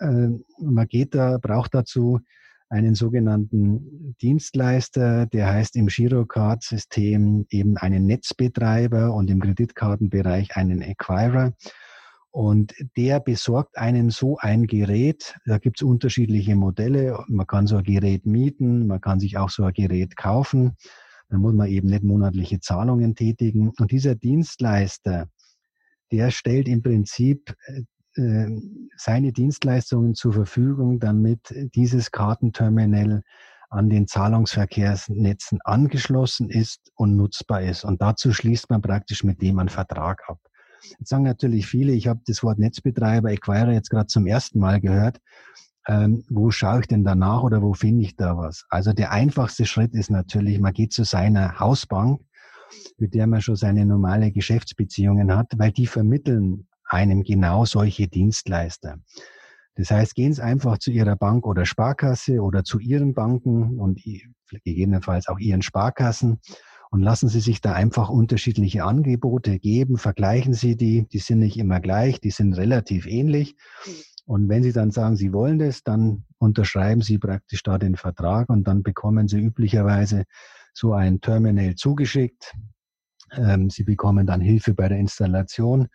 äh, 0.00 0.28
man 0.58 0.88
geht 0.88 1.14
da, 1.14 1.38
braucht 1.38 1.74
dazu 1.74 2.18
einen 2.68 2.96
sogenannten 2.96 4.16
Dienstleister, 4.20 5.26
der 5.26 5.46
heißt 5.46 5.76
im 5.76 5.86
Girocard-System 5.86 7.46
eben 7.50 7.76
einen 7.76 8.06
Netzbetreiber 8.06 9.14
und 9.14 9.30
im 9.30 9.40
Kreditkartenbereich 9.40 10.56
einen 10.56 10.82
Acquirer. 10.82 11.52
Und 12.32 12.74
der 12.96 13.18
besorgt 13.18 13.76
einem 13.76 14.10
so 14.10 14.38
ein 14.38 14.66
Gerät. 14.66 15.34
Da 15.46 15.58
gibt 15.58 15.80
es 15.80 15.82
unterschiedliche 15.82 16.54
Modelle. 16.54 17.24
Man 17.28 17.46
kann 17.46 17.66
so 17.66 17.76
ein 17.76 17.84
Gerät 17.84 18.24
mieten, 18.24 18.86
man 18.86 19.00
kann 19.00 19.18
sich 19.18 19.36
auch 19.36 19.50
so 19.50 19.64
ein 19.64 19.72
Gerät 19.72 20.16
kaufen. 20.16 20.76
Da 21.28 21.38
muss 21.38 21.54
man 21.54 21.68
eben 21.68 21.88
nicht 21.88 22.04
monatliche 22.04 22.60
Zahlungen 22.60 23.14
tätigen. 23.14 23.70
Und 23.78 23.90
dieser 23.90 24.14
Dienstleister, 24.14 25.28
der 26.12 26.30
stellt 26.30 26.68
im 26.68 26.82
Prinzip 26.82 27.54
äh, 28.16 28.46
seine 28.96 29.32
Dienstleistungen 29.32 30.14
zur 30.14 30.32
Verfügung, 30.32 31.00
damit 31.00 31.54
dieses 31.74 32.10
Kartenterminal 32.10 33.22
an 33.70 33.88
den 33.88 34.08
Zahlungsverkehrsnetzen 34.08 35.60
angeschlossen 35.64 36.50
ist 36.50 36.90
und 36.96 37.16
nutzbar 37.16 37.62
ist. 37.62 37.84
Und 37.84 38.02
dazu 38.02 38.32
schließt 38.32 38.68
man 38.68 38.82
praktisch 38.82 39.22
mit 39.22 39.40
dem 39.42 39.60
einen 39.60 39.68
Vertrag 39.68 40.28
ab. 40.28 40.40
Jetzt 40.82 41.08
sagen 41.08 41.24
natürlich 41.24 41.66
viele, 41.66 41.92
ich 41.92 42.06
habe 42.06 42.20
das 42.26 42.42
Wort 42.42 42.58
Netzbetreiber, 42.58 43.30
Acquirer 43.30 43.72
jetzt 43.72 43.90
gerade 43.90 44.06
zum 44.06 44.26
ersten 44.26 44.58
Mal 44.58 44.80
gehört. 44.80 45.18
Ähm, 45.88 46.24
wo 46.28 46.50
schaue 46.50 46.80
ich 46.80 46.86
denn 46.86 47.04
danach 47.04 47.42
oder 47.42 47.62
wo 47.62 47.72
finde 47.72 48.04
ich 48.04 48.16
da 48.16 48.36
was? 48.36 48.64
Also 48.68 48.92
der 48.92 49.12
einfachste 49.12 49.64
Schritt 49.64 49.94
ist 49.94 50.10
natürlich, 50.10 50.60
man 50.60 50.72
geht 50.72 50.92
zu 50.92 51.04
seiner 51.04 51.58
Hausbank, 51.58 52.20
mit 52.98 53.14
der 53.14 53.26
man 53.26 53.40
schon 53.40 53.56
seine 53.56 53.86
normale 53.86 54.30
Geschäftsbeziehungen 54.30 55.34
hat, 55.34 55.52
weil 55.56 55.72
die 55.72 55.86
vermitteln 55.86 56.68
einem 56.84 57.22
genau 57.22 57.64
solche 57.64 58.08
Dienstleister. 58.08 58.98
Das 59.76 59.90
heißt, 59.90 60.14
gehen 60.14 60.32
Sie 60.34 60.42
einfach 60.42 60.78
zu 60.78 60.90
Ihrer 60.90 61.16
Bank 61.16 61.46
oder 61.46 61.64
Sparkasse 61.64 62.42
oder 62.42 62.64
zu 62.64 62.78
Ihren 62.78 63.14
Banken 63.14 63.78
und 63.78 64.02
gegebenenfalls 64.64 65.28
auch 65.28 65.38
Ihren 65.38 65.62
Sparkassen 65.62 66.40
und 66.90 67.02
lassen 67.02 67.28
Sie 67.28 67.40
sich 67.40 67.60
da 67.60 67.72
einfach 67.72 68.08
unterschiedliche 68.08 68.84
Angebote 68.84 69.58
geben, 69.58 69.96
vergleichen 69.96 70.54
Sie 70.54 70.76
die, 70.76 71.06
die 71.08 71.18
sind 71.18 71.38
nicht 71.38 71.56
immer 71.56 71.80
gleich, 71.80 72.20
die 72.20 72.30
sind 72.30 72.54
relativ 72.54 73.06
ähnlich. 73.06 73.56
Und 74.26 74.48
wenn 74.48 74.62
Sie 74.62 74.72
dann 74.72 74.90
sagen, 74.90 75.16
Sie 75.16 75.32
wollen 75.32 75.58
das, 75.58 75.84
dann 75.84 76.24
unterschreiben 76.38 77.00
Sie 77.00 77.18
praktisch 77.18 77.62
da 77.62 77.78
den 77.78 77.96
Vertrag 77.96 78.50
und 78.50 78.64
dann 78.64 78.82
bekommen 78.82 79.28
Sie 79.28 79.38
üblicherweise 79.38 80.24
so 80.72 80.92
ein 80.92 81.20
Terminal 81.20 81.76
zugeschickt. 81.76 82.54
Ähm, 83.32 83.70
Sie 83.70 83.84
bekommen 83.84 84.26
dann 84.26 84.40
Hilfe 84.40 84.74
bei 84.74 84.88
der 84.88 84.98
Installation 84.98 85.88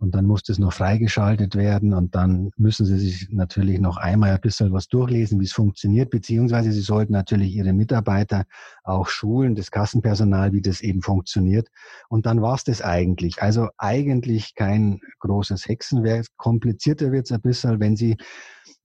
und 0.00 0.14
dann 0.14 0.26
muss 0.26 0.44
das 0.44 0.58
noch 0.58 0.72
freigeschaltet 0.72 1.56
werden 1.56 1.92
und 1.92 2.14
dann 2.14 2.50
müssen 2.56 2.86
Sie 2.86 2.98
sich 2.98 3.28
natürlich 3.30 3.80
noch 3.80 3.96
einmal 3.96 4.30
ein 4.30 4.40
bisschen 4.40 4.72
was 4.72 4.88
durchlesen, 4.88 5.40
wie 5.40 5.44
es 5.44 5.52
funktioniert, 5.52 6.10
beziehungsweise 6.10 6.70
Sie 6.70 6.80
sollten 6.80 7.12
natürlich 7.12 7.54
Ihre 7.54 7.72
Mitarbeiter 7.72 8.44
auch 8.84 9.08
schulen, 9.08 9.56
das 9.56 9.70
Kassenpersonal, 9.70 10.52
wie 10.52 10.62
das 10.62 10.80
eben 10.80 11.02
funktioniert. 11.02 11.68
Und 12.08 12.26
dann 12.26 12.40
war 12.40 12.54
es 12.54 12.64
das 12.64 12.80
eigentlich. 12.80 13.42
Also 13.42 13.68
eigentlich 13.76 14.54
kein 14.54 15.00
großes 15.18 15.66
Hexenwerk. 15.66 16.26
Komplizierter 16.36 17.10
wird 17.10 17.26
es 17.26 17.32
ein 17.32 17.40
bisschen, 17.40 17.80
wenn 17.80 17.96
Sie 17.96 18.16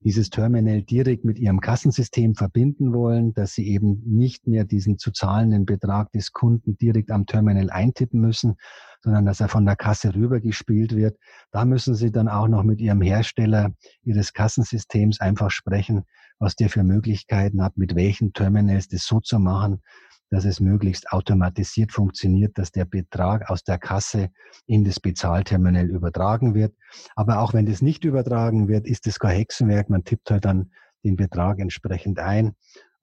dieses 0.00 0.30
Terminal 0.30 0.82
direkt 0.82 1.24
mit 1.24 1.38
Ihrem 1.38 1.60
Kassensystem 1.60 2.34
verbinden 2.34 2.92
wollen, 2.92 3.32
dass 3.32 3.54
Sie 3.54 3.66
eben 3.68 4.02
nicht 4.04 4.46
mehr 4.46 4.64
diesen 4.64 4.98
zu 4.98 5.12
zahlenden 5.12 5.64
Betrag 5.64 6.12
des 6.12 6.32
Kunden 6.32 6.76
direkt 6.76 7.10
am 7.10 7.24
Terminal 7.24 7.70
eintippen 7.70 8.20
müssen, 8.20 8.56
sondern 9.04 9.26
dass 9.26 9.40
er 9.40 9.48
von 9.48 9.66
der 9.66 9.76
Kasse 9.76 10.14
rübergespielt 10.14 10.96
wird. 10.96 11.18
Da 11.52 11.66
müssen 11.66 11.94
Sie 11.94 12.10
dann 12.10 12.26
auch 12.26 12.48
noch 12.48 12.62
mit 12.62 12.80
Ihrem 12.80 13.02
Hersteller 13.02 13.72
Ihres 14.02 14.32
Kassensystems 14.32 15.20
einfach 15.20 15.50
sprechen, 15.50 16.04
was 16.38 16.56
der 16.56 16.70
für 16.70 16.82
Möglichkeiten 16.82 17.62
hat, 17.62 17.76
mit 17.76 17.94
welchen 17.94 18.32
Terminals 18.32 18.88
das 18.88 19.04
so 19.04 19.20
zu 19.20 19.38
machen, 19.38 19.82
dass 20.30 20.46
es 20.46 20.58
möglichst 20.58 21.12
automatisiert 21.12 21.92
funktioniert, 21.92 22.56
dass 22.56 22.72
der 22.72 22.86
Betrag 22.86 23.50
aus 23.50 23.62
der 23.62 23.78
Kasse 23.78 24.30
in 24.66 24.84
das 24.84 25.00
Bezahlterminal 25.00 25.90
übertragen 25.90 26.54
wird. 26.54 26.74
Aber 27.14 27.40
auch 27.40 27.52
wenn 27.52 27.66
das 27.66 27.82
nicht 27.82 28.04
übertragen 28.04 28.68
wird, 28.68 28.86
ist 28.86 29.06
es 29.06 29.18
kein 29.18 29.36
Hexenwerk. 29.36 29.90
Man 29.90 30.04
tippt 30.04 30.30
halt 30.30 30.46
dann 30.46 30.70
den 31.04 31.16
Betrag 31.16 31.58
entsprechend 31.58 32.18
ein 32.18 32.54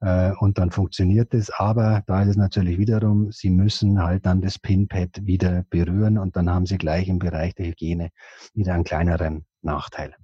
und 0.01 0.57
dann 0.57 0.71
funktioniert 0.71 1.33
es. 1.33 1.51
Aber 1.51 2.03
da 2.07 2.23
ist 2.23 2.29
es 2.29 2.35
natürlich 2.35 2.79
wiederum, 2.79 3.31
Sie 3.31 3.51
müssen 3.51 4.01
halt 4.01 4.25
dann 4.25 4.41
das 4.41 4.57
Pinpad 4.57 5.25
wieder 5.25 5.63
berühren 5.69 6.17
und 6.17 6.35
dann 6.35 6.49
haben 6.49 6.65
Sie 6.65 6.77
gleich 6.77 7.07
im 7.07 7.19
Bereich 7.19 7.53
der 7.53 7.67
Hygiene 7.67 8.09
wieder 8.53 8.73
einen 8.73 8.83
kleineren 8.83 9.45
Nachteil. 9.61 10.15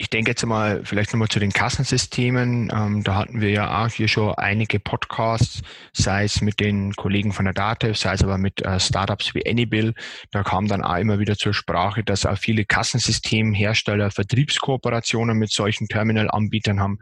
Ich 0.00 0.08
denke 0.08 0.30
jetzt 0.30 0.46
mal 0.46 0.80
vielleicht 0.82 1.12
nochmal 1.12 1.28
zu 1.28 1.40
den 1.40 1.52
Kassensystemen. 1.52 2.72
Ähm, 2.72 3.04
da 3.04 3.16
hatten 3.16 3.42
wir 3.42 3.50
ja 3.50 3.84
auch 3.84 3.90
hier 3.90 4.08
schon 4.08 4.34
einige 4.34 4.80
Podcasts, 4.80 5.60
sei 5.92 6.24
es 6.24 6.40
mit 6.40 6.58
den 6.58 6.94
Kollegen 6.94 7.34
von 7.34 7.44
der 7.44 7.52
Datev, 7.52 7.98
sei 7.98 8.14
es 8.14 8.22
aber 8.22 8.38
mit 8.38 8.62
äh, 8.62 8.80
Startups 8.80 9.34
wie 9.34 9.46
Anybill. 9.46 9.92
Da 10.30 10.42
kam 10.42 10.68
dann 10.68 10.82
auch 10.82 10.96
immer 10.96 11.18
wieder 11.18 11.36
zur 11.36 11.52
Sprache, 11.52 12.02
dass 12.02 12.24
auch 12.24 12.38
viele 12.38 12.64
Kassensystemhersteller 12.64 14.10
Vertriebskooperationen 14.10 15.36
mit 15.36 15.52
solchen 15.52 15.86
Terminalanbietern 15.86 16.80
haben. 16.80 16.98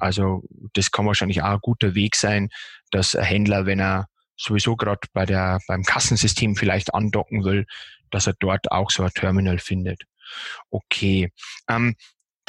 Also 0.00 0.42
das 0.72 0.90
kann 0.90 1.06
wahrscheinlich 1.06 1.42
auch 1.42 1.52
ein 1.52 1.60
guter 1.62 1.94
Weg 1.94 2.16
sein, 2.16 2.48
dass 2.90 3.14
ein 3.14 3.22
Händler, 3.22 3.66
wenn 3.66 3.78
er 3.78 4.08
sowieso 4.36 4.74
gerade 4.74 5.06
bei 5.12 5.24
der 5.24 5.60
beim 5.68 5.84
Kassensystem 5.84 6.56
vielleicht 6.56 6.94
andocken 6.94 7.44
will, 7.44 7.66
dass 8.10 8.26
er 8.26 8.34
dort 8.40 8.72
auch 8.72 8.90
so 8.90 9.04
ein 9.04 9.10
Terminal 9.14 9.60
findet. 9.60 10.02
Okay. 10.70 11.32
Ähm, 11.68 11.94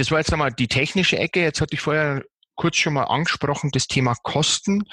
das 0.02 0.10
war 0.10 0.18
jetzt 0.18 0.34
einmal 0.34 0.52
die 0.52 0.68
technische 0.68 1.20
Ecke. 1.20 1.42
Jetzt 1.42 1.62
hatte 1.62 1.76
ich 1.76 1.82
vorher 1.82 2.24
kurz 2.56 2.78
schon 2.78 2.94
mal 2.94 3.04
angesprochen, 3.04 3.70
das 3.72 3.86
Thema 3.86 4.16
Kosten. 4.24 4.84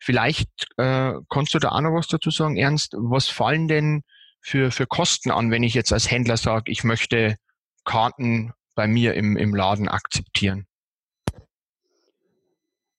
Vielleicht 0.00 0.50
äh, 0.76 1.14
kannst 1.30 1.54
du 1.54 1.58
da 1.58 1.70
auch 1.70 1.80
noch 1.80 1.94
was 1.94 2.08
dazu 2.08 2.30
sagen, 2.30 2.58
Ernst. 2.58 2.92
Was 2.98 3.30
fallen 3.30 3.68
denn 3.68 4.02
für, 4.42 4.70
für 4.70 4.86
Kosten 4.86 5.30
an, 5.30 5.50
wenn 5.50 5.62
ich 5.62 5.72
jetzt 5.72 5.94
als 5.94 6.10
Händler 6.10 6.36
sage, 6.36 6.70
ich 6.70 6.84
möchte 6.84 7.36
Karten 7.86 8.52
bei 8.74 8.86
mir 8.86 9.14
im, 9.14 9.38
im 9.38 9.54
Laden 9.54 9.88
akzeptieren? 9.88 10.66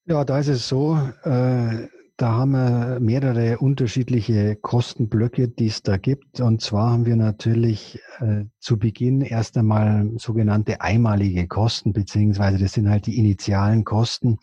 Ja, 0.04 0.24
da 0.24 0.40
ist 0.40 0.48
es 0.48 0.66
so, 0.66 0.96
äh, 1.22 1.86
da 2.16 2.32
haben 2.32 2.52
wir 2.52 3.00
mehrere 3.00 3.58
unterschiedliche 3.58 4.56
Kostenblöcke, 4.56 5.48
die 5.48 5.66
es 5.66 5.82
da 5.82 5.96
gibt. 5.96 6.40
Und 6.40 6.60
zwar 6.60 6.92
haben 6.92 7.06
wir 7.06 7.16
natürlich 7.16 8.00
äh, 8.20 8.44
zu 8.58 8.78
Beginn 8.78 9.22
erst 9.22 9.56
einmal 9.56 10.10
sogenannte 10.18 10.80
einmalige 10.80 11.48
Kosten, 11.48 11.92
beziehungsweise 11.92 12.58
das 12.58 12.74
sind 12.74 12.88
halt 12.88 13.06
die 13.06 13.18
initialen 13.18 13.84
Kosten. 13.84 14.38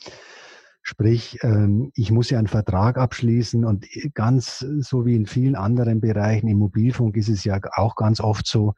Sprich, 0.81 1.37
ähm, 1.43 1.91
ich 1.93 2.11
muss 2.11 2.29
ja 2.29 2.39
einen 2.39 2.47
Vertrag 2.47 2.97
abschließen 2.97 3.63
und 3.63 3.85
ganz 4.13 4.59
so 4.79 5.05
wie 5.05 5.15
in 5.15 5.25
vielen 5.27 5.55
anderen 5.55 6.01
Bereichen 6.01 6.47
im 6.47 6.57
Mobilfunk 6.57 7.15
ist 7.17 7.29
es 7.29 7.43
ja 7.43 7.59
auch 7.75 7.95
ganz 7.95 8.19
oft 8.19 8.47
so, 8.47 8.73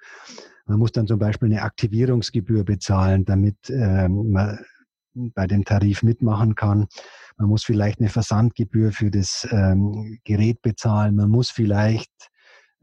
man 0.65 0.80
muss 0.80 0.91
dann 0.91 1.08
zum 1.08 1.19
Beispiel 1.19 1.47
eine 1.47 1.63
Aktivierungsgebühr 1.63 2.63
bezahlen, 2.63 3.25
damit 3.25 3.58
ähm, 3.69 4.32
man 4.32 4.60
bei 5.13 5.47
dem 5.47 5.65
Tarif 5.65 6.04
mitmachen 6.04 6.56
kann. 6.56 6.88
Man 7.38 7.50
muss 7.50 7.63
vielleicht 7.63 8.00
eine 8.00 8.10
Versandgebühr 8.10 8.91
für 8.91 9.12
das 9.12 9.47
ähm, 9.52 10.19
Gerät 10.24 10.62
bezahlen. 10.62 11.15
Man 11.15 11.30
muss 11.30 11.50
vielleicht 11.50 12.12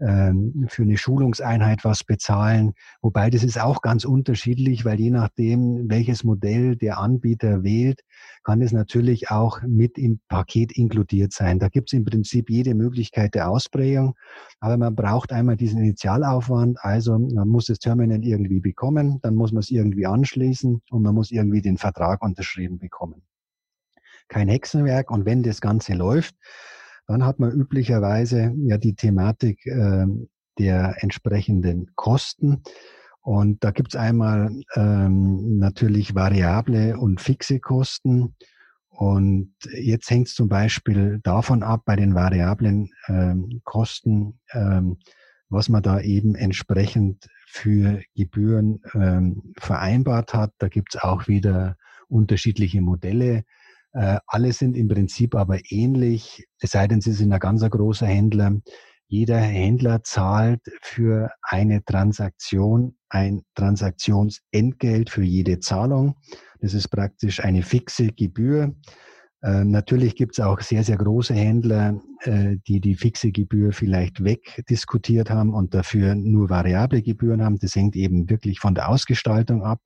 ähm, 0.00 0.66
für 0.68 0.82
eine 0.82 0.96
Schulungseinheit 0.96 1.84
was 1.84 2.04
bezahlen. 2.04 2.72
Wobei 3.02 3.30
das 3.30 3.42
ist 3.42 3.60
auch 3.60 3.82
ganz 3.82 4.04
unterschiedlich, 4.04 4.84
weil 4.84 5.00
je 5.00 5.10
nachdem, 5.10 5.88
welches 5.90 6.24
Modell 6.24 6.76
der 6.76 6.98
Anbieter 6.98 7.62
wählt, 7.62 8.02
kann 8.44 8.62
es 8.62 8.72
natürlich 8.72 9.30
auch 9.30 9.60
mit 9.62 9.98
im 9.98 10.20
Paket 10.28 10.72
inkludiert 10.72 11.32
sein. 11.32 11.58
Da 11.58 11.68
gibt 11.68 11.90
es 11.90 11.92
im 11.94 12.04
Prinzip 12.04 12.48
jede 12.48 12.74
Möglichkeit 12.74 13.34
der 13.34 13.50
Ausprägung, 13.50 14.14
aber 14.60 14.76
man 14.76 14.94
braucht 14.94 15.32
einmal 15.32 15.56
diesen 15.56 15.80
Initialaufwand. 15.80 16.78
Also 16.80 17.18
man 17.18 17.48
muss 17.48 17.66
das 17.66 17.78
Terminal 17.78 18.24
irgendwie 18.24 18.60
bekommen, 18.60 19.18
dann 19.22 19.34
muss 19.34 19.52
man 19.52 19.60
es 19.60 19.70
irgendwie 19.70 20.06
anschließen 20.06 20.80
und 20.90 21.02
man 21.02 21.14
muss 21.14 21.30
irgendwie 21.30 21.62
den 21.62 21.76
Vertrag 21.76 22.22
unterschrieben 22.22 22.78
bekommen. 22.78 23.22
Kein 24.28 24.48
Hexenwerk 24.48 25.10
und 25.10 25.24
wenn 25.24 25.42
das 25.42 25.60
Ganze 25.60 25.94
läuft, 25.94 26.34
dann 27.08 27.24
hat 27.24 27.40
man 27.40 27.50
üblicherweise 27.50 28.54
ja 28.64 28.76
die 28.76 28.94
Thematik 28.94 29.66
äh, 29.66 30.06
der 30.58 31.02
entsprechenden 31.02 31.90
Kosten. 31.96 32.62
Und 33.22 33.64
da 33.64 33.70
gibt 33.70 33.94
es 33.94 34.00
einmal 34.00 34.50
ähm, 34.74 35.58
natürlich 35.58 36.14
variable 36.14 36.98
und 36.98 37.20
fixe 37.20 37.60
Kosten. 37.60 38.34
Und 38.90 39.54
jetzt 39.72 40.10
hängt 40.10 40.28
es 40.28 40.34
zum 40.34 40.48
Beispiel 40.48 41.20
davon 41.22 41.62
ab, 41.62 41.82
bei 41.86 41.96
den 41.96 42.14
variablen 42.14 42.90
ähm, 43.06 43.60
Kosten, 43.64 44.40
ähm, 44.52 44.98
was 45.48 45.68
man 45.68 45.82
da 45.82 46.00
eben 46.00 46.34
entsprechend 46.34 47.26
für 47.46 48.02
Gebühren 48.14 48.82
ähm, 48.94 49.54
vereinbart 49.58 50.34
hat. 50.34 50.52
Da 50.58 50.68
gibt 50.68 50.94
es 50.94 51.00
auch 51.00 51.26
wieder 51.26 51.76
unterschiedliche 52.08 52.82
Modelle. 52.82 53.44
Äh, 53.98 54.20
alle 54.28 54.52
sind 54.52 54.76
im 54.76 54.86
Prinzip 54.86 55.34
aber 55.34 55.58
ähnlich, 55.70 56.46
es 56.60 56.70
sei 56.70 56.86
denn, 56.86 57.00
sie 57.00 57.12
sind 57.12 57.32
ein 57.32 57.40
ganz 57.40 57.68
großer 57.68 58.06
Händler. 58.06 58.52
Jeder 59.08 59.38
Händler 59.38 60.04
zahlt 60.04 60.60
für 60.82 61.30
eine 61.42 61.84
Transaktion 61.84 62.94
ein 63.08 63.42
Transaktionsentgelt 63.56 65.10
für 65.10 65.22
jede 65.22 65.58
Zahlung. 65.58 66.14
Das 66.60 66.74
ist 66.74 66.88
praktisch 66.88 67.42
eine 67.42 67.62
fixe 67.62 68.08
Gebühr. 68.08 68.72
Äh, 69.42 69.64
natürlich 69.64 70.14
gibt 70.14 70.38
es 70.38 70.44
auch 70.44 70.60
sehr, 70.60 70.84
sehr 70.84 70.96
große 70.96 71.34
Händler, 71.34 72.00
äh, 72.20 72.56
die 72.68 72.80
die 72.80 72.94
fixe 72.94 73.32
Gebühr 73.32 73.72
vielleicht 73.72 74.22
wegdiskutiert 74.22 75.28
haben 75.28 75.54
und 75.54 75.74
dafür 75.74 76.14
nur 76.14 76.50
variable 76.50 77.02
Gebühren 77.02 77.42
haben. 77.42 77.58
Das 77.58 77.74
hängt 77.74 77.96
eben 77.96 78.30
wirklich 78.30 78.60
von 78.60 78.76
der 78.76 78.88
Ausgestaltung 78.88 79.64
ab. 79.64 79.80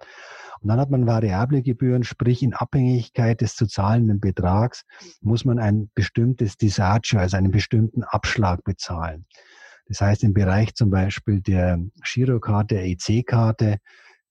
Und 0.62 0.68
dann 0.68 0.78
hat 0.78 0.90
man 0.90 1.06
variable 1.06 1.62
Gebühren, 1.62 2.04
sprich 2.04 2.42
in 2.42 2.54
Abhängigkeit 2.54 3.40
des 3.40 3.56
zu 3.56 3.66
zahlenden 3.66 4.20
Betrags 4.20 4.84
muss 5.20 5.44
man 5.44 5.58
ein 5.58 5.90
bestimmtes 5.94 6.56
Disagio, 6.56 7.18
also 7.18 7.36
einen 7.36 7.50
bestimmten 7.50 8.04
Abschlag 8.04 8.62
bezahlen. 8.62 9.26
Das 9.86 10.00
heißt, 10.00 10.22
im 10.22 10.34
Bereich 10.34 10.74
zum 10.74 10.90
Beispiel 10.90 11.40
der 11.40 11.80
Girokarte, 12.04 12.76
der 12.76 12.86
EC-Karte, 12.86 13.78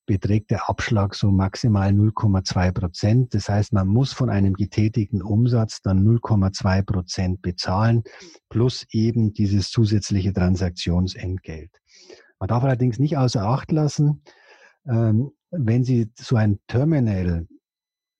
beträgt 0.05 0.51
der 0.51 0.69
Abschlag 0.69 1.15
so 1.15 1.31
maximal 1.31 1.91
0,2 1.91 2.71
Prozent. 2.71 3.33
Das 3.33 3.49
heißt, 3.49 3.73
man 3.73 3.87
muss 3.87 4.13
von 4.13 4.29
einem 4.29 4.53
getätigten 4.53 5.21
Umsatz 5.21 5.81
dann 5.81 6.03
0,2 6.05 6.83
Prozent 6.83 7.41
bezahlen, 7.41 8.03
plus 8.49 8.85
eben 8.91 9.33
dieses 9.33 9.69
zusätzliche 9.69 10.33
Transaktionsentgelt. 10.33 11.71
Man 12.39 12.47
darf 12.47 12.63
allerdings 12.63 12.99
nicht 12.99 13.17
außer 13.17 13.43
Acht 13.43 13.71
lassen, 13.71 14.23
ähm, 14.87 15.31
wenn 15.51 15.83
Sie 15.83 16.09
so 16.17 16.35
ein 16.35 16.59
Terminal 16.67 17.47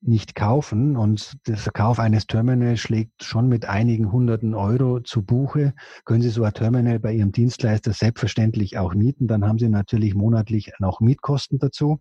nicht 0.04 0.34
kaufen 0.34 0.98
und 0.98 1.38
der 1.48 1.58
Verkauf 1.58 2.00
eines 2.00 2.26
Terminals 2.26 2.80
schlägt 2.80 3.24
schon 3.24 3.48
mit 3.48 3.66
einigen 3.66 4.12
hunderten 4.12 4.56
Euro 4.56 5.00
zu 5.00 5.24
Buche, 5.24 5.74
können 6.06 6.24
Sie 6.24 6.30
so 6.30 6.44
ein 6.44 6.54
Terminal 6.54 7.00
bei 7.00 7.14
Ihrem 7.14 7.32
Dienstleister 7.32 7.94
selbstverständlich 7.94 8.78
auch 8.78 8.96
mieten. 8.96 9.28
Dann 9.28 9.46
haben 9.46 9.60
Sie 9.60 9.70
natürlich 9.70 10.16
monatlich 10.16 10.72
noch 10.80 11.02
Mietkosten 11.02 11.60
dazu, 11.60 12.00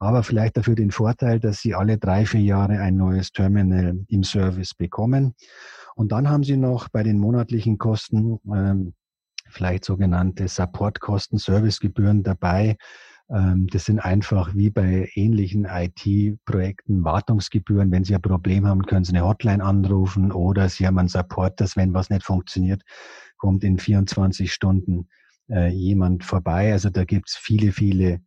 aber 0.00 0.24
vielleicht 0.24 0.56
dafür 0.56 0.74
den 0.74 0.90
Vorteil, 0.90 1.38
dass 1.38 1.60
Sie 1.60 1.74
alle 1.74 1.96
drei, 1.96 2.26
vier 2.26 2.42
Jahre 2.42 2.80
ein 2.80 2.96
neues 2.96 3.30
Terminal 3.30 4.04
im 4.08 4.24
Service 4.24 4.74
bekommen. 4.74 5.34
Und 5.94 6.12
dann 6.12 6.28
haben 6.28 6.42
Sie 6.42 6.56
noch 6.56 6.88
bei 6.88 7.04
den 7.04 7.18
monatlichen 7.18 7.78
Kosten 7.78 8.40
ähm, 8.52 8.94
vielleicht 9.48 9.84
sogenannte 9.84 10.48
Supportkosten, 10.48 11.38
Servicegebühren 11.38 12.22
dabei, 12.22 12.76
das 13.30 13.84
sind 13.84 13.98
einfach 14.00 14.54
wie 14.54 14.70
bei 14.70 15.10
ähnlichen 15.14 15.66
IT-Projekten 15.66 17.04
Wartungsgebühren. 17.04 17.90
Wenn 17.90 18.04
Sie 18.04 18.14
ein 18.14 18.22
Problem 18.22 18.66
haben, 18.66 18.86
können 18.86 19.04
Sie 19.04 19.12
eine 19.14 19.26
Hotline 19.26 19.62
anrufen 19.62 20.32
oder 20.32 20.70
Sie 20.70 20.86
haben 20.86 20.98
einen 20.98 21.08
Support, 21.08 21.60
dass 21.60 21.76
wenn 21.76 21.92
was 21.92 22.08
nicht 22.08 22.22
funktioniert, 22.24 22.82
kommt 23.36 23.64
in 23.64 23.78
24 23.78 24.50
Stunden 24.50 25.08
äh, 25.50 25.68
jemand 25.68 26.24
vorbei. 26.24 26.72
Also 26.72 26.88
da 26.88 27.04
gibt's 27.04 27.36
viele, 27.36 27.72
viele 27.72 28.20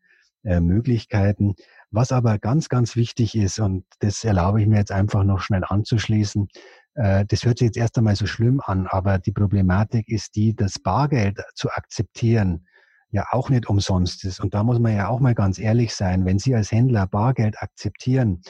äh, 0.43 0.59
Möglichkeiten. 0.59 1.55
Was 1.91 2.11
aber 2.11 2.39
ganz, 2.39 2.69
ganz 2.69 2.95
wichtig 2.95 3.35
ist, 3.35 3.59
und 3.59 3.85
das 3.99 4.23
erlaube 4.23 4.61
ich 4.61 4.67
mir 4.67 4.77
jetzt 4.77 4.91
einfach 4.91 5.23
noch 5.23 5.41
schnell 5.41 5.63
anzuschließen, 5.63 6.47
äh, 6.95 7.25
das 7.25 7.43
hört 7.43 7.59
sich 7.59 7.67
jetzt 7.67 7.77
erst 7.77 7.97
einmal 7.97 8.15
so 8.15 8.25
schlimm 8.25 8.61
an, 8.63 8.87
aber 8.87 9.19
die 9.19 9.31
Problematik 9.31 10.07
ist 10.09 10.35
die, 10.35 10.55
das 10.55 10.79
Bargeld 10.79 11.41
zu 11.55 11.69
akzeptieren, 11.69 12.65
ja 13.11 13.25
auch 13.31 13.49
nicht 13.49 13.69
umsonst 13.69 14.23
ist. 14.25 14.39
Und 14.39 14.53
da 14.53 14.63
muss 14.63 14.79
man 14.79 14.95
ja 14.95 15.09
auch 15.09 15.19
mal 15.19 15.35
ganz 15.35 15.59
ehrlich 15.59 15.93
sein, 15.93 16.25
wenn 16.25 16.39
Sie 16.39 16.55
als 16.55 16.71
Händler 16.71 17.07
Bargeld 17.07 17.61
akzeptieren, 17.61 18.41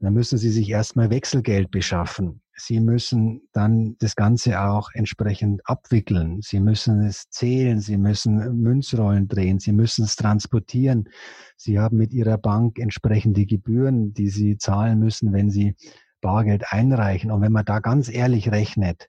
dann 0.00 0.12
müssen 0.12 0.36
Sie 0.36 0.50
sich 0.50 0.68
erstmal 0.68 1.10
Wechselgeld 1.10 1.70
beschaffen. 1.70 2.42
Sie 2.56 2.78
müssen 2.78 3.48
dann 3.52 3.96
das 3.98 4.14
Ganze 4.14 4.60
auch 4.60 4.90
entsprechend 4.92 5.62
abwickeln. 5.64 6.40
Sie 6.40 6.60
müssen 6.60 7.00
es 7.00 7.28
zählen, 7.30 7.80
Sie 7.80 7.96
müssen 7.96 8.60
Münzrollen 8.60 9.26
drehen, 9.28 9.58
Sie 9.58 9.72
müssen 9.72 10.04
es 10.04 10.14
transportieren. 10.14 11.08
Sie 11.56 11.78
haben 11.80 11.96
mit 11.96 12.12
Ihrer 12.12 12.38
Bank 12.38 12.78
entsprechende 12.78 13.46
Gebühren, 13.46 14.12
die 14.12 14.28
Sie 14.28 14.56
zahlen 14.56 14.98
müssen, 15.00 15.32
wenn 15.32 15.50
Sie 15.50 15.74
Bargeld 16.20 16.64
einreichen. 16.70 17.30
Und 17.30 17.42
wenn 17.42 17.52
man 17.52 17.64
da 17.64 17.80
ganz 17.80 18.08
ehrlich 18.08 18.50
rechnet, 18.50 19.08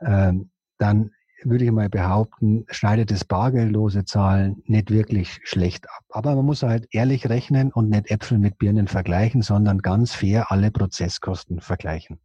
ähm, 0.00 0.50
dann 0.78 1.10
würde 1.44 1.64
ich 1.64 1.70
mal 1.70 1.88
behaupten, 1.88 2.66
schneidet 2.70 3.10
das 3.10 3.24
bargeldlose 3.24 4.04
Zahlen 4.04 4.62
nicht 4.66 4.90
wirklich 4.90 5.40
schlecht 5.44 5.86
ab. 5.88 6.04
Aber 6.10 6.34
man 6.34 6.44
muss 6.44 6.62
halt 6.62 6.88
ehrlich 6.90 7.28
rechnen 7.28 7.72
und 7.72 7.90
nicht 7.90 8.10
Äpfel 8.10 8.38
mit 8.38 8.58
Birnen 8.58 8.88
vergleichen, 8.88 9.42
sondern 9.42 9.78
ganz 9.78 10.14
fair 10.14 10.50
alle 10.50 10.70
Prozesskosten 10.70 11.60
vergleichen. 11.60 12.18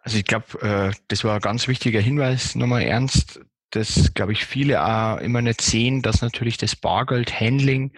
Also 0.00 0.18
ich 0.18 0.24
glaube, 0.24 0.60
äh, 0.60 0.92
das 1.08 1.24
war 1.24 1.36
ein 1.36 1.40
ganz 1.40 1.66
wichtiger 1.66 2.00
Hinweis 2.00 2.54
nochmal 2.54 2.82
ernst, 2.82 3.40
dass, 3.70 4.12
glaube 4.14 4.32
ich, 4.32 4.44
viele 4.44 4.84
auch 4.84 5.18
immer 5.18 5.42
nicht 5.42 5.60
sehen, 5.60 6.02
dass 6.02 6.22
natürlich 6.22 6.58
das 6.58 6.76
Bargeldhandling 6.76 7.92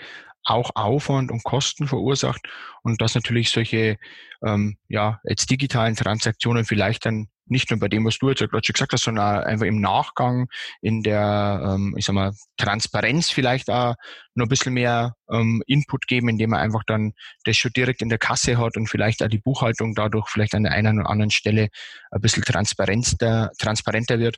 auch 0.45 0.71
Aufwand 0.75 1.31
und 1.31 1.43
Kosten 1.43 1.89
verursacht 1.89 2.49
und 2.83 3.01
dass 3.01 3.15
natürlich 3.15 3.51
solche 3.51 3.99
ähm, 4.45 4.77
ja 4.89 5.21
jetzt 5.25 5.51
digitalen 5.51 5.97
Transaktionen 5.97 6.65
vielleicht 6.65 7.05
dann 7.05 7.29
nicht 7.49 7.71
nur 7.71 7.81
bei 7.81 7.89
dem, 7.89 8.05
was 8.05 8.19
du 8.19 8.29
jetzt 8.29 8.41
gerade 8.41 8.65
schon 8.65 8.73
gesagt 8.75 8.93
hast, 8.93 9.05
sondern 9.05 9.45
einfach 9.45 9.67
im 9.67 9.81
Nachgang 9.81 10.49
in 10.81 11.03
der, 11.03 11.63
ähm, 11.65 11.95
ich 11.97 12.05
sag 12.05 12.15
mal, 12.15 12.33
Transparenz 12.57 13.31
vielleicht 13.31 13.71
auch 13.71 13.95
noch 14.35 14.47
ein 14.47 14.49
bisschen 14.49 14.75
mehr 14.75 15.15
ähm, 15.31 15.63
Input 15.67 16.07
geben, 16.07 16.29
indem 16.29 16.51
man 16.51 16.61
einfach 16.61 16.83
dann 16.87 17.13
das 17.45 17.57
schon 17.57 17.73
direkt 17.73 18.03
in 18.03 18.09
der 18.09 18.19
Kasse 18.19 18.59
hat 18.59 18.77
und 18.77 18.89
vielleicht 18.89 19.23
auch 19.23 19.29
die 19.29 19.39
Buchhaltung 19.39 19.95
dadurch 19.95 20.29
vielleicht 20.29 20.55
an 20.55 20.65
der 20.65 20.73
einen 20.73 21.01
oder 21.01 21.11
anderen 21.11 21.31
Stelle 21.31 21.69
ein 22.11 22.21
bisschen 22.21 22.43
transparenter, 22.43 23.51
transparenter 23.59 24.19
wird. 24.19 24.37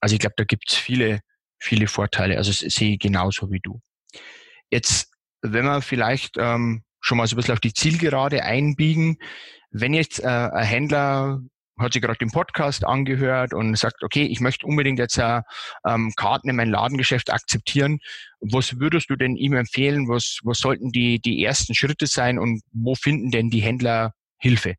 Also 0.00 0.14
ich 0.14 0.20
glaube, 0.20 0.34
da 0.36 0.44
gibt 0.44 0.70
es 0.70 0.76
viele, 0.76 1.20
viele 1.58 1.88
Vorteile. 1.88 2.36
Also 2.36 2.52
sehe 2.52 2.94
ich 2.94 2.98
genauso 2.98 3.50
wie 3.50 3.60
du. 3.60 3.80
Jetzt, 4.70 5.12
wenn 5.42 5.64
wir 5.64 5.82
vielleicht 5.82 6.36
ähm, 6.38 6.84
schon 7.00 7.18
mal 7.18 7.26
so 7.26 7.34
ein 7.34 7.36
bisschen 7.36 7.54
auf 7.54 7.60
die 7.60 7.74
Zielgerade 7.74 8.44
einbiegen, 8.44 9.18
wenn 9.70 9.92
jetzt 9.92 10.20
äh, 10.20 10.26
ein 10.26 10.64
Händler 10.64 11.40
hat 11.78 11.92
sich 11.92 12.02
gerade 12.02 12.18
den 12.18 12.30
Podcast 12.30 12.84
angehört 12.84 13.52
und 13.52 13.76
sagt, 13.76 14.02
okay, 14.02 14.24
ich 14.24 14.40
möchte 14.40 14.66
unbedingt 14.66 14.98
jetzt 14.98 15.18
äh, 15.18 15.42
ähm, 15.86 16.12
Karten 16.16 16.48
in 16.48 16.56
mein 16.56 16.70
Ladengeschäft 16.70 17.32
akzeptieren. 17.32 17.98
Was 18.40 18.78
würdest 18.78 19.10
du 19.10 19.16
denn 19.16 19.36
ihm 19.36 19.54
empfehlen? 19.54 20.08
Was, 20.08 20.38
was 20.44 20.58
sollten 20.58 20.90
die, 20.90 21.20
die 21.20 21.42
ersten 21.42 21.74
Schritte 21.74 22.06
sein 22.06 22.38
und 22.38 22.62
wo 22.72 22.94
finden 22.94 23.30
denn 23.30 23.50
die 23.50 23.60
Händler 23.60 24.12
Hilfe? 24.38 24.74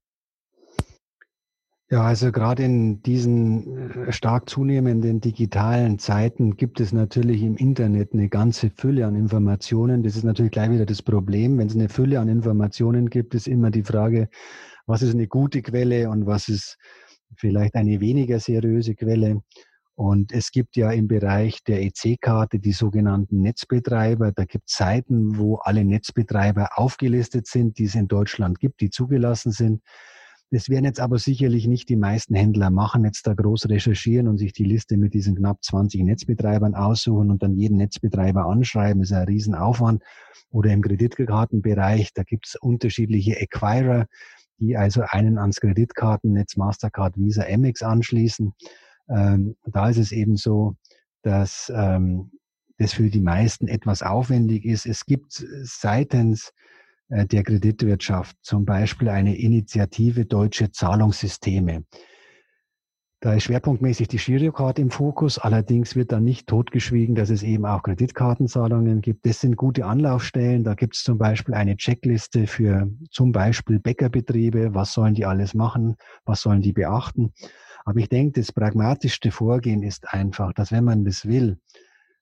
Ja, 1.92 2.02
also 2.02 2.32
gerade 2.32 2.64
in 2.64 3.04
diesen 3.04 4.08
äh, 4.08 4.12
stark 4.12 4.50
zunehmenden 4.50 5.22
digitalen 5.22 6.00
Zeiten 6.00 6.58
gibt 6.58 6.80
es 6.80 6.94
natürlich 6.94 7.44
im 7.44 7.56
Internet 7.58 8.12
eine 8.14 8.28
ganze 8.28 8.72
Fülle 8.72 9.06
an 9.06 9.16
Informationen. 9.16 10.02
Das 10.02 10.16
ist 10.16 10.24
natürlich 10.24 10.52
gleich 10.52 10.72
wieder 10.72 10.88
das 10.88 11.04
Problem. 11.04 11.60
Wenn 11.60 11.68
es 11.68 11.76
eine 11.76 11.88
Fülle 11.88 12.20
an 12.20 12.28
Informationen 12.28 13.12
gibt, 13.12 13.36
ist 13.36 13.48
immer 13.48 13.70
die 13.70 13.84
Frage, 13.84 14.30
was 14.86 15.02
ist 15.02 15.14
eine 15.14 15.28
gute 15.28 15.62
Quelle 15.62 16.10
und 16.10 16.26
was 16.26 16.48
ist 16.48 16.78
vielleicht 17.38 17.76
eine 17.76 18.00
weniger 18.00 18.40
seriöse 18.40 18.96
Quelle. 18.96 19.42
Und 19.96 20.34
es 20.34 20.52
gibt 20.52 20.76
ja 20.76 20.92
im 20.92 21.08
Bereich 21.08 21.64
der 21.64 21.82
EC-Karte 21.82 22.60
die 22.60 22.74
sogenannten 22.74 23.42
Netzbetreiber. 23.42 24.34
Da 24.34 24.44
gibt 24.44 24.70
es 24.70 24.76
Seiten, 24.76 25.38
wo 25.38 25.56
alle 25.56 25.86
Netzbetreiber 25.86 26.78
aufgelistet 26.78 27.48
sind, 27.48 27.80
die 27.80 27.86
es 27.86 27.96
in 27.96 28.10
Deutschland 28.10 28.60
gibt, 28.60 28.82
die 28.82 28.90
zugelassen 28.90 29.52
sind. 29.52 29.82
Das 30.52 30.70
werden 30.70 30.86
jetzt 30.86 31.00
aber 31.00 31.18
sicherlich 31.18 31.68
nicht 31.68 31.90
die 31.90 31.96
meisten 31.96 32.36
Händler 32.36 32.70
machen, 32.70 33.04
jetzt 33.04 33.26
da 33.26 33.34
groß 33.34 33.68
recherchieren 33.70 34.28
und 34.28 34.38
sich 34.38 34.54
die 34.54 34.64
Liste 34.64 34.96
mit 34.96 35.14
diesen 35.14 35.36
knapp 35.36 35.64
20 35.64 36.04
Netzbetreibern 36.04 36.76
aussuchen 36.76 37.32
und 37.32 37.42
dann 37.42 37.58
jeden 37.58 37.78
Netzbetreiber 37.78 38.46
anschreiben. 38.46 39.02
Das 39.02 39.12
ist 39.12 39.18
ein 39.18 39.28
Riesenaufwand. 39.28 40.04
Oder 40.52 40.72
im 40.72 40.82
Kreditkartenbereich, 40.82 42.14
da 42.14 42.24
gibt 42.24 42.48
es 42.48 42.56
unterschiedliche 42.56 43.38
Acquirer, 43.42 44.06
die 44.60 44.78
also 44.78 45.02
einen 45.08 45.38
ans 45.38 45.60
Kreditkartennetz 45.60 46.58
Mastercard, 46.58 47.18
Visa, 47.18 47.44
Amex 47.44 47.84
anschließen. 47.84 48.54
Ähm, 49.10 49.56
da 49.66 49.90
ist 49.90 49.98
es 49.98 50.12
eben 50.12 50.36
so, 50.36 50.76
dass 51.22 51.72
ähm, 51.76 52.32
das 52.78 52.94
für 52.94 53.10
die 53.10 53.22
meisten 53.22 53.68
etwas 53.68 54.02
aufwendig 54.02 54.66
ist. 54.66 54.86
Es 54.86 55.06
gibt 55.06 55.46
seitens 55.64 56.52
äh, 57.10 57.26
der 57.26 57.44
Kreditwirtschaft 57.44 58.38
zum 58.42 58.66
Beispiel 58.66 59.10
eine 59.10 59.38
Initiative 59.38 60.26
Deutsche 60.26 60.72
Zahlungssysteme. 60.72 61.86
Da 63.26 63.34
ist 63.34 63.46
schwerpunktmäßig 63.46 64.08
die 64.08 64.18
Girocard 64.18 64.78
im 64.78 64.92
Fokus. 64.92 65.40
Allerdings 65.40 65.96
wird 65.96 66.12
da 66.12 66.20
nicht 66.20 66.46
totgeschwiegen, 66.46 67.16
dass 67.16 67.32
es 67.32 67.42
eben 67.42 67.66
auch 67.66 67.82
Kreditkartenzahlungen 67.82 69.02
gibt. 69.02 69.26
Das 69.26 69.42
sind 69.42 69.58
gute 69.58 69.88
Anlaufstellen. 69.88 70.64
Da 70.64 70.76
gibt 70.76 70.96
es 70.96 71.02
zum 71.02 71.18
Beispiel 71.18 71.56
eine 71.56 71.76
Checkliste 71.76 72.46
für 72.46 72.88
zum 73.10 73.32
Beispiel 73.32 73.80
Bäckerbetriebe. 73.80 74.76
Was 74.76 74.94
sollen 74.94 75.16
die 75.16 75.26
alles 75.26 75.56
machen? 75.56 75.96
Was 76.26 76.42
sollen 76.42 76.62
die 76.62 76.72
beachten? 76.72 77.34
Aber 77.84 78.00
ich 78.00 78.10
denke, 78.10 78.40
das 78.40 78.52
pragmatischste 78.52 79.32
Vorgehen 79.32 79.82
ist 79.82 80.08
einfach, 80.14 80.54
dass 80.54 80.72
wenn 80.72 80.84
man 80.84 81.04
das 81.04 81.26
will, 81.26 81.58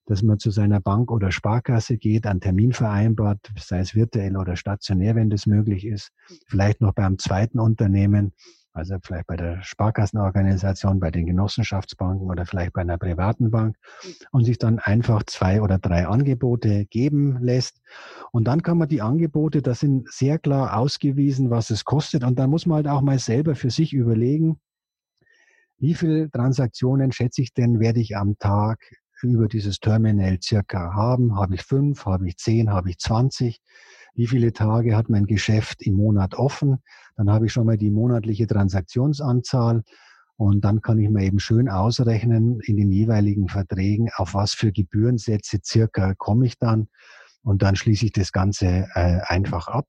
dass 0.06 0.24
man 0.24 0.40
zu 0.40 0.52
seiner 0.52 0.80
Bank 0.80 1.12
oder 1.12 1.32
Sparkasse 1.34 1.98
geht, 1.98 2.26
einen 2.26 2.40
Termin 2.40 2.72
vereinbart, 2.72 3.52
sei 3.60 3.80
es 3.80 3.94
virtuell 3.94 4.38
oder 4.38 4.56
stationär, 4.56 5.16
wenn 5.16 5.30
das 5.30 5.48
möglich 5.48 5.86
ist, 5.86 6.14
vielleicht 6.48 6.80
noch 6.80 6.94
beim 6.94 7.18
zweiten 7.18 7.60
Unternehmen 7.60 8.32
also 8.74 8.98
vielleicht 9.04 9.28
bei 9.28 9.36
der 9.36 9.62
Sparkassenorganisation, 9.62 11.00
bei 11.00 11.12
den 11.12 11.28
Genossenschaftsbanken 11.28 12.28
oder 12.28 12.46
vielleicht 12.46 12.74
bei 12.74 12.82
einer 12.82 12.98
privaten 12.98 13.52
Bank 13.52 13.78
und 14.32 14.46
sich 14.46 14.58
dann 14.58 14.80
einfach 14.80 15.24
zwei 15.24 15.62
oder 15.62 15.78
drei 15.78 16.08
Angebote 16.08 16.86
geben 16.88 17.38
lässt. 17.40 17.82
Und 18.32 18.46
dann 18.46 18.64
kann 18.64 18.80
man 18.80 18.90
die 18.90 19.02
Angebote, 19.02 19.62
das 19.62 19.82
sind 19.82 20.12
sehr 20.12 20.40
klar 20.40 20.76
ausgewiesen, 20.76 21.52
was 21.52 21.70
es 21.70 21.86
kostet. 21.86 22.24
Und 22.24 22.40
dann 22.40 22.50
muss 22.50 22.66
man 22.66 22.78
halt 22.78 22.88
auch 22.88 23.02
mal 23.02 23.20
selber 23.20 23.56
für 23.56 23.70
sich 23.70 23.94
überlegen, 23.94 24.60
wie 25.78 25.94
viele 25.94 26.32
Transaktionen 26.32 27.12
schätze 27.12 27.42
ich 27.42 27.54
denn, 27.54 27.80
werde 27.80 28.00
ich 28.00 28.18
am 28.18 28.38
Tag 28.40 28.80
über 29.22 29.48
dieses 29.48 29.80
Terminal 29.80 30.40
circa 30.42 30.94
haben? 30.94 31.36
Habe 31.38 31.56
ich 31.56 31.64
fünf? 31.64 32.06
Habe 32.06 32.28
ich 32.28 32.38
zehn? 32.38 32.72
Habe 32.72 32.90
ich 32.90 32.98
zwanzig? 32.98 33.62
Wie 34.14 34.28
viele 34.28 34.54
Tage 34.54 34.96
hat 34.96 35.10
mein 35.10 35.26
Geschäft 35.26 35.82
im 35.82 35.96
Monat 35.96 36.36
offen. 36.36 36.78
Dann 37.16 37.30
habe 37.30 37.48
ich 37.48 37.54
schon 37.54 37.66
mal 37.66 37.78
die 37.78 37.92
monatliche 37.92 38.48
Transaktionsanzahl 38.48 39.84
und 40.38 40.66
dann 40.66 40.82
kann 40.82 41.00
ich 41.00 41.10
mir 41.10 41.24
eben 41.24 41.40
schön 41.40 41.70
ausrechnen 41.70 42.60
in 42.62 42.78
den 42.78 42.92
jeweiligen 42.92 43.48
Verträgen, 43.48 44.10
auf 44.16 44.34
was 44.34 44.54
für 44.54 44.72
Gebührensätze 44.72 45.60
circa 45.64 46.14
komme 46.16 46.46
ich 46.46 46.58
dann. 46.58 46.88
Und 47.44 47.62
dann 47.62 47.76
schließe 47.76 48.06
ich 48.06 48.12
das 48.14 48.32
Ganze 48.32 48.88
äh, 48.94 49.20
einfach 49.26 49.68
ab. 49.68 49.88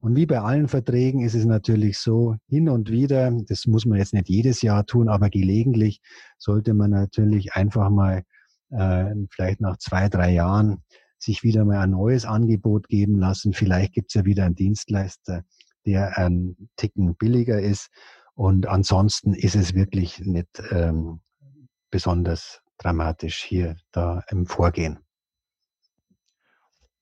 Und 0.00 0.16
wie 0.16 0.26
bei 0.26 0.40
allen 0.40 0.68
Verträgen 0.68 1.22
ist 1.22 1.34
es 1.34 1.46
natürlich 1.46 1.98
so, 1.98 2.36
hin 2.48 2.68
und 2.68 2.90
wieder, 2.90 3.32
das 3.48 3.66
muss 3.66 3.86
man 3.86 3.98
jetzt 3.98 4.12
nicht 4.12 4.28
jedes 4.28 4.60
Jahr 4.60 4.84
tun, 4.84 5.08
aber 5.08 5.30
gelegentlich 5.30 6.00
sollte 6.38 6.74
man 6.74 6.90
natürlich 6.90 7.54
einfach 7.54 7.88
mal 7.88 8.22
äh, 8.70 9.14
vielleicht 9.30 9.60
nach 9.60 9.78
zwei, 9.78 10.08
drei 10.08 10.32
Jahren 10.32 10.82
sich 11.24 11.42
wieder 11.42 11.64
mal 11.64 11.80
ein 11.80 11.90
neues 11.90 12.24
Angebot 12.24 12.88
geben 12.88 13.18
lassen. 13.18 13.52
Vielleicht 13.52 13.94
gibt 13.94 14.10
es 14.10 14.14
ja 14.14 14.24
wieder 14.24 14.44
einen 14.44 14.54
Dienstleister, 14.54 15.44
der 15.86 16.18
einen 16.18 16.70
Ticken 16.76 17.16
billiger 17.16 17.60
ist. 17.60 17.90
Und 18.34 18.66
ansonsten 18.66 19.34
ist 19.34 19.54
es 19.54 19.74
wirklich 19.74 20.20
nicht 20.20 20.62
ähm, 20.70 21.20
besonders 21.90 22.60
dramatisch 22.78 23.42
hier 23.42 23.76
da 23.92 24.24
im 24.28 24.46
Vorgehen. 24.46 24.98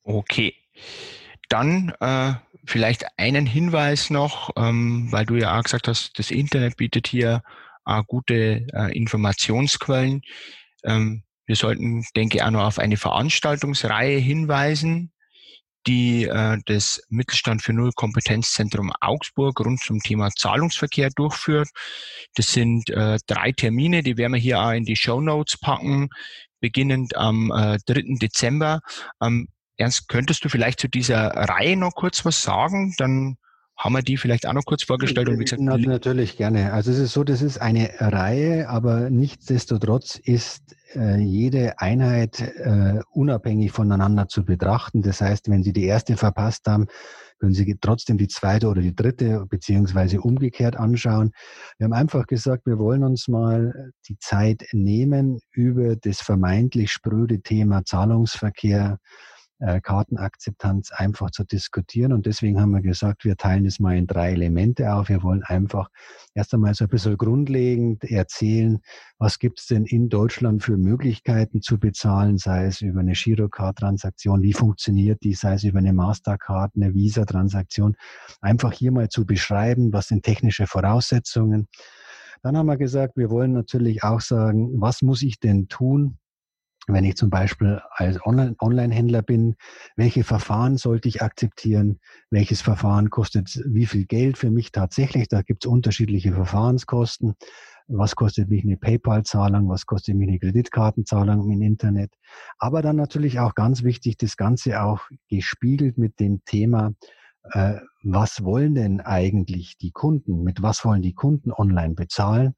Okay. 0.05 0.55
Dann 1.49 1.95
äh, 2.01 2.35
vielleicht 2.65 3.07
einen 3.19 3.47
Hinweis 3.47 4.11
noch, 4.11 4.51
ähm, 4.57 5.09
weil 5.11 5.27
du 5.27 5.37
ja 5.37 5.59
auch 5.59 5.63
gesagt 5.63 5.89
hast, 5.89 6.19
das 6.19 6.31
Internet 6.31 6.77
bietet 6.77 7.07
hier 7.07 7.43
äh, 7.87 8.03
gute 8.07 8.67
äh, 8.73 8.97
Informationsquellen. 8.97 10.23
Ähm, 10.85 11.25
wir 11.47 11.57
sollten, 11.57 12.05
denke 12.17 12.39
ich, 12.39 12.43
auch 12.43 12.51
noch 12.51 12.65
auf 12.65 12.79
eine 12.79 12.97
Veranstaltungsreihe 12.97 14.19
hinweisen, 14.19 15.13
die 15.87 16.25
äh, 16.25 16.59
das 16.67 17.03
Mittelstand 17.09 17.63
für 17.63 17.73
Null 17.73 17.91
Kompetenzzentrum 17.95 18.93
Augsburg 19.01 19.59
rund 19.61 19.81
zum 19.81 20.01
Thema 20.01 20.31
Zahlungsverkehr 20.31 21.11
durchführt. 21.11 21.69
Das 22.35 22.53
sind 22.53 22.89
äh, 22.91 23.19
drei 23.27 23.53
Termine, 23.53 24.03
die 24.03 24.17
werden 24.17 24.35
wir 24.35 24.41
hier 24.41 24.61
auch 24.61 24.71
in 24.71 24.85
die 24.85 24.97
Show 24.97 25.21
Notes 25.21 25.59
packen, 25.59 26.09
beginnend 26.61 27.17
am 27.17 27.51
äh, 27.51 27.79
3. 27.87 28.19
Dezember. 28.21 28.81
Ähm, 29.21 29.49
Ernst, 29.77 30.09
könntest 30.09 30.45
du 30.45 30.49
vielleicht 30.49 30.79
zu 30.79 30.89
dieser 30.89 31.29
Reihe 31.29 31.77
noch 31.77 31.95
kurz 31.95 32.25
was 32.25 32.43
sagen? 32.43 32.95
Dann 32.99 33.37
haben 33.77 33.95
wir 33.95 34.03
die 34.03 34.17
vielleicht 34.17 34.47
auch 34.47 34.53
noch 34.53 34.65
kurz 34.65 34.85
vorgestellt? 34.85 35.29
Und 35.29 35.39
wie 35.39 35.45
gesagt, 35.45 35.63
Na, 35.63 35.77
natürlich 35.77 36.37
gerne. 36.37 36.73
Also 36.73 36.93
es 36.93 36.99
ist 36.99 37.13
so, 37.13 37.25
das 37.25 37.43
ist 37.43 37.61
eine 37.61 37.91
Reihe, 37.99 38.69
aber 38.69 39.11
nichtsdestotrotz 39.11 40.17
ist 40.23 40.77
äh, 40.95 41.19
jede 41.19 41.79
Einheit 41.81 42.41
äh, 42.41 43.01
unabhängig 43.11 43.73
voneinander 43.73 44.29
zu 44.29 44.45
betrachten. 44.45 45.03
Das 45.03 45.21
heißt, 45.21 45.49
wenn 45.49 45.63
Sie 45.63 45.73
die 45.73 45.85
erste 45.85 46.17
verpasst 46.17 46.67
haben, 46.67 46.87
können 47.41 47.55
Sie 47.55 47.77
trotzdem 47.81 48.19
die 48.19 48.29
zweite 48.29 48.69
oder 48.69 48.83
die 48.83 48.95
dritte 48.95 49.47
beziehungsweise 49.49 50.21
umgekehrt 50.21 50.77
anschauen. 50.77 51.33
Wir 51.79 51.87
haben 51.87 51.93
einfach 51.93 52.27
gesagt, 52.27 52.67
wir 52.67 52.79
wollen 52.79 53.03
uns 53.03 53.27
mal 53.27 53.91
die 54.09 54.17
Zeit 54.19 54.63
nehmen, 54.73 55.41
über 55.51 55.97
das 55.97 56.21
vermeintlich 56.21 56.93
spröde 56.93 57.41
Thema 57.41 57.85
Zahlungsverkehr 57.85 58.99
Kartenakzeptanz 59.83 60.91
einfach 60.91 61.31
zu 61.31 61.45
diskutieren. 61.45 62.13
Und 62.13 62.27
deswegen 62.27 62.61
haben 62.61 62.73
wir 62.73 62.83
gesagt, 62.83 63.25
wir 63.25 63.37
teilen 63.37 63.65
es 63.65 63.79
mal 63.79 63.97
in 63.97 64.07
drei 64.07 64.33
Elemente 64.33 64.93
auf. 64.93 65.09
Wir 65.09 65.23
wollen 65.23 65.43
einfach 65.45 65.89
erst 66.35 66.53
einmal 66.53 66.75
so 66.75 66.85
ein 66.85 66.91
bisschen 66.91 67.17
grundlegend 67.17 68.05
erzählen, 68.05 68.81
was 69.19 69.39
gibt 69.39 69.61
es 69.61 69.67
denn 69.67 69.85
in 69.85 70.09
Deutschland 70.09 70.63
für 70.65 70.77
Möglichkeiten 70.77 71.63
zu 71.63 71.79
bezahlen, 71.79 72.39
sei 72.39 72.67
es 72.67 72.81
über 72.81 73.01
eine 73.01 73.13
Girocard-Transaktion, 73.13 74.43
wie 74.43 74.53
funktioniert 74.53 75.23
die, 75.23 75.35
sei 75.35 75.55
es 75.55 75.65
über 75.65 75.79
eine 75.79 75.93
Mastercard, 75.93 76.73
eine 76.75 76.95
Visa-Transaktion. 76.95 77.95
Einfach 78.41 78.73
hier 78.73 78.91
mal 78.91 79.09
zu 79.09 79.25
beschreiben, 79.27 79.93
was 79.93 80.09
sind 80.09 80.25
technische 80.25 80.67
Voraussetzungen. 80.67 81.69
Dann 82.43 82.57
haben 82.57 82.67
wir 82.67 82.77
gesagt, 82.77 83.17
wir 83.17 83.31
wollen 83.31 83.53
natürlich 83.53 84.03
auch 84.03 84.21
sagen, 84.21 84.81
was 84.81 85.03
muss 85.03 85.23
ich 85.23 85.39
denn 85.39 85.69
tun, 85.69 86.19
wenn 86.89 87.05
ich 87.05 87.17
zum 87.17 87.31
Beispiel 87.31 87.81
als 87.91 88.19
Online-Händler 88.25 89.23
bin, 89.23 89.55
welche 89.97 90.25
Verfahren 90.25 90.77
sollte 90.77 91.09
ich 91.09 91.23
akzeptieren? 91.23 92.01
Welches 92.31 92.61
Verfahren 92.61 93.11
kostet 93.11 93.61
wie 93.67 93.87
viel 93.87 94.05
Geld 94.05 94.37
für 94.37 94.51
mich 94.51 94.73
tatsächlich? 94.73 95.29
Da 95.29 95.43
gibt 95.43 95.65
es 95.65 95.71
unterschiedliche 95.71 96.33
Verfahrenskosten. 96.33 97.35
Was 97.89 98.17
kostet 98.17 98.49
mich 98.49 98.65
eine 98.65 98.77
PayPal-Zahlung? 98.77 99.69
Was 99.69 99.87
kostet 99.87 100.17
mich 100.17 100.29
eine 100.29 100.39
Kreditkartenzahlung 100.39 101.51
im 101.51 101.63
Internet? 101.63 102.13
Aber 102.59 102.83
dann 102.83 102.97
natürlich 102.97 103.39
auch 103.39 103.55
ganz 103.55 103.83
wichtig, 103.83 104.17
das 104.17 104.37
Ganze 104.37 104.83
auch 104.83 105.01
gespiegelt 105.29 105.99
mit 105.99 106.19
dem 106.19 106.45
Thema, 106.45 106.95
äh, 107.53 107.75
was 108.03 108.45
wollen 108.45 108.75
denn 108.75 109.01
eigentlich 109.01 109.77
die 109.79 109.91
Kunden? 109.91 110.43
Mit 110.43 110.63
was 110.63 110.85
wollen 110.85 111.03
die 111.03 111.15
Kunden 111.15 111.53
online 111.53 111.95
bezahlen? 111.95 112.55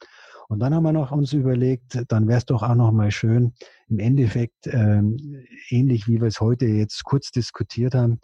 Und 0.48 0.61
dann 0.61 0.74
haben 0.74 0.83
wir 0.83 0.92
noch 0.92 1.12
uns 1.12 1.33
überlegt, 1.33 2.04
dann 2.09 2.28
wäre 2.28 2.38
es 2.38 2.44
doch 2.46 2.62
auch 2.62 2.74
noch 2.74 2.92
mal 2.92 3.11
schön, 3.11 3.54
im 3.88 3.98
Endeffekt, 3.98 4.66
ähm, 4.66 5.16
ähnlich 5.68 6.07
wie 6.07 6.20
wir 6.20 6.28
es 6.28 6.40
heute 6.40 6.66
jetzt 6.66 7.04
kurz 7.04 7.30
diskutiert 7.30 7.94
haben, 7.94 8.20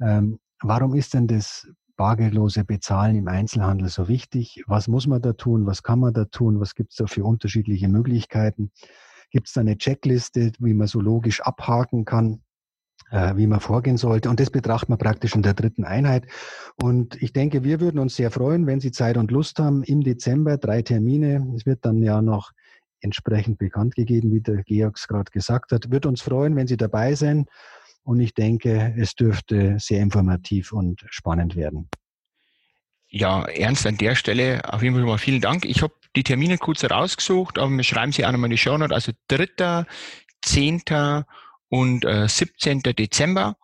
ähm, 0.00 0.38
warum 0.62 0.94
ist 0.94 1.14
denn 1.14 1.26
das 1.26 1.66
bargeldlose 1.96 2.64
Bezahlen 2.64 3.16
im 3.16 3.28
Einzelhandel 3.28 3.88
so 3.88 4.08
wichtig? 4.08 4.62
Was 4.66 4.86
muss 4.88 5.06
man 5.06 5.22
da 5.22 5.32
tun? 5.32 5.66
Was 5.66 5.82
kann 5.82 5.98
man 5.98 6.12
da 6.12 6.26
tun? 6.26 6.60
Was 6.60 6.74
gibt 6.74 6.92
es 6.92 6.96
da 6.96 7.06
für 7.06 7.24
unterschiedliche 7.24 7.88
Möglichkeiten? 7.88 8.70
Gibt 9.30 9.48
es 9.48 9.54
da 9.54 9.62
eine 9.62 9.78
Checkliste, 9.78 10.52
wie 10.58 10.74
man 10.74 10.86
so 10.86 11.00
logisch 11.00 11.40
abhaken 11.40 12.04
kann? 12.04 12.42
Äh, 13.10 13.36
wie 13.36 13.46
man 13.46 13.60
vorgehen 13.60 13.96
sollte. 13.96 14.28
Und 14.30 14.40
das 14.40 14.50
betrachtet 14.50 14.88
man 14.88 14.98
praktisch 14.98 15.34
in 15.34 15.42
der 15.42 15.54
dritten 15.54 15.84
Einheit. 15.84 16.26
Und 16.76 17.20
ich 17.22 17.32
denke, 17.32 17.64
wir 17.64 17.80
würden 17.80 17.98
uns 17.98 18.16
sehr 18.16 18.30
freuen, 18.30 18.66
wenn 18.66 18.80
Sie 18.80 18.90
Zeit 18.90 19.16
und 19.16 19.30
Lust 19.30 19.58
haben, 19.58 19.82
im 19.84 20.02
Dezember 20.02 20.56
drei 20.56 20.82
Termine. 20.82 21.52
Es 21.56 21.66
wird 21.66 21.84
dann 21.84 22.02
ja 22.02 22.22
noch 22.22 22.52
entsprechend 23.00 23.58
bekannt 23.58 23.94
gegeben, 23.94 24.32
wie 24.32 24.40
der 24.40 24.62
Georg 24.62 24.96
es 24.96 25.06
gerade 25.06 25.30
gesagt 25.30 25.72
hat. 25.72 25.90
Würde 25.90 26.08
uns 26.08 26.22
freuen, 26.22 26.56
wenn 26.56 26.66
Sie 26.66 26.76
dabei 26.76 27.14
sind. 27.14 27.48
Und 28.02 28.20
ich 28.20 28.34
denke, 28.34 28.94
es 28.96 29.14
dürfte 29.14 29.76
sehr 29.78 30.00
informativ 30.00 30.72
und 30.72 31.04
spannend 31.08 31.56
werden. 31.56 31.88
Ja, 33.08 33.44
Ernst, 33.44 33.86
an 33.86 33.96
der 33.96 34.14
Stelle 34.14 34.60
auf 34.72 34.82
jeden 34.82 34.94
Fall 34.94 35.04
mal 35.04 35.18
vielen 35.18 35.40
Dank. 35.40 35.64
Ich 35.64 35.82
habe 35.82 35.94
die 36.16 36.24
Termine 36.24 36.58
kurz 36.58 36.84
rausgesucht, 36.84 37.58
aber 37.58 37.70
wir 37.70 37.84
schreiben 37.84 38.12
sie 38.12 38.26
auch 38.26 38.32
nochmal 38.32 38.48
in 38.48 38.52
die 38.52 38.58
Show 38.58 38.76
Notes. 38.76 38.94
Also 38.94 39.12
3., 39.28 39.84
10., 40.42 40.82
und 41.68 42.04
äh, 42.04 42.28
17. 42.28 42.82
Dezember. 42.82 43.56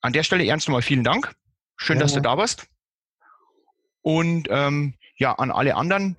An 0.00 0.12
der 0.12 0.22
Stelle 0.22 0.46
ernst 0.46 0.68
nochmal 0.68 0.82
vielen 0.82 1.04
Dank. 1.04 1.32
Schön, 1.76 1.96
ja. 1.96 2.02
dass 2.02 2.14
du 2.14 2.20
da 2.20 2.36
warst. 2.36 2.66
Und 4.02 4.48
ähm, 4.50 4.94
ja, 5.16 5.32
an 5.32 5.50
alle 5.50 5.74
anderen 5.74 6.18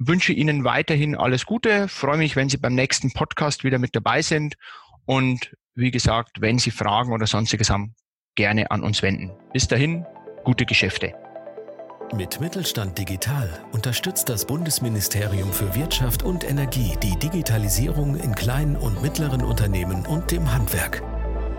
wünsche 0.00 0.32
Ihnen 0.32 0.64
weiterhin 0.64 1.14
alles 1.14 1.46
Gute, 1.46 1.86
freue 1.86 2.16
mich, 2.16 2.34
wenn 2.34 2.48
Sie 2.48 2.56
beim 2.56 2.74
nächsten 2.74 3.12
Podcast 3.12 3.62
wieder 3.64 3.78
mit 3.78 3.94
dabei 3.94 4.22
sind 4.22 4.56
und 5.04 5.54
wie 5.74 5.90
gesagt, 5.90 6.40
wenn 6.40 6.58
Sie 6.58 6.70
Fragen 6.70 7.12
oder 7.12 7.26
sonstiges 7.26 7.70
haben, 7.70 7.94
gerne 8.34 8.70
an 8.70 8.82
uns 8.82 9.02
wenden. 9.02 9.30
Bis 9.52 9.68
dahin, 9.68 10.06
gute 10.42 10.64
Geschäfte. 10.64 11.14
Mit 12.14 12.40
Mittelstand 12.40 12.98
Digital 12.98 13.48
unterstützt 13.70 14.28
das 14.28 14.44
Bundesministerium 14.44 15.52
für 15.52 15.74
Wirtschaft 15.76 16.24
und 16.24 16.48
Energie 16.48 16.96
die 17.02 17.16
Digitalisierung 17.16 18.16
in 18.16 18.34
kleinen 18.34 18.76
und 18.76 19.00
mittleren 19.00 19.44
Unternehmen 19.44 20.06
und 20.06 20.30
dem 20.32 20.52
Handwerk. 20.52 21.02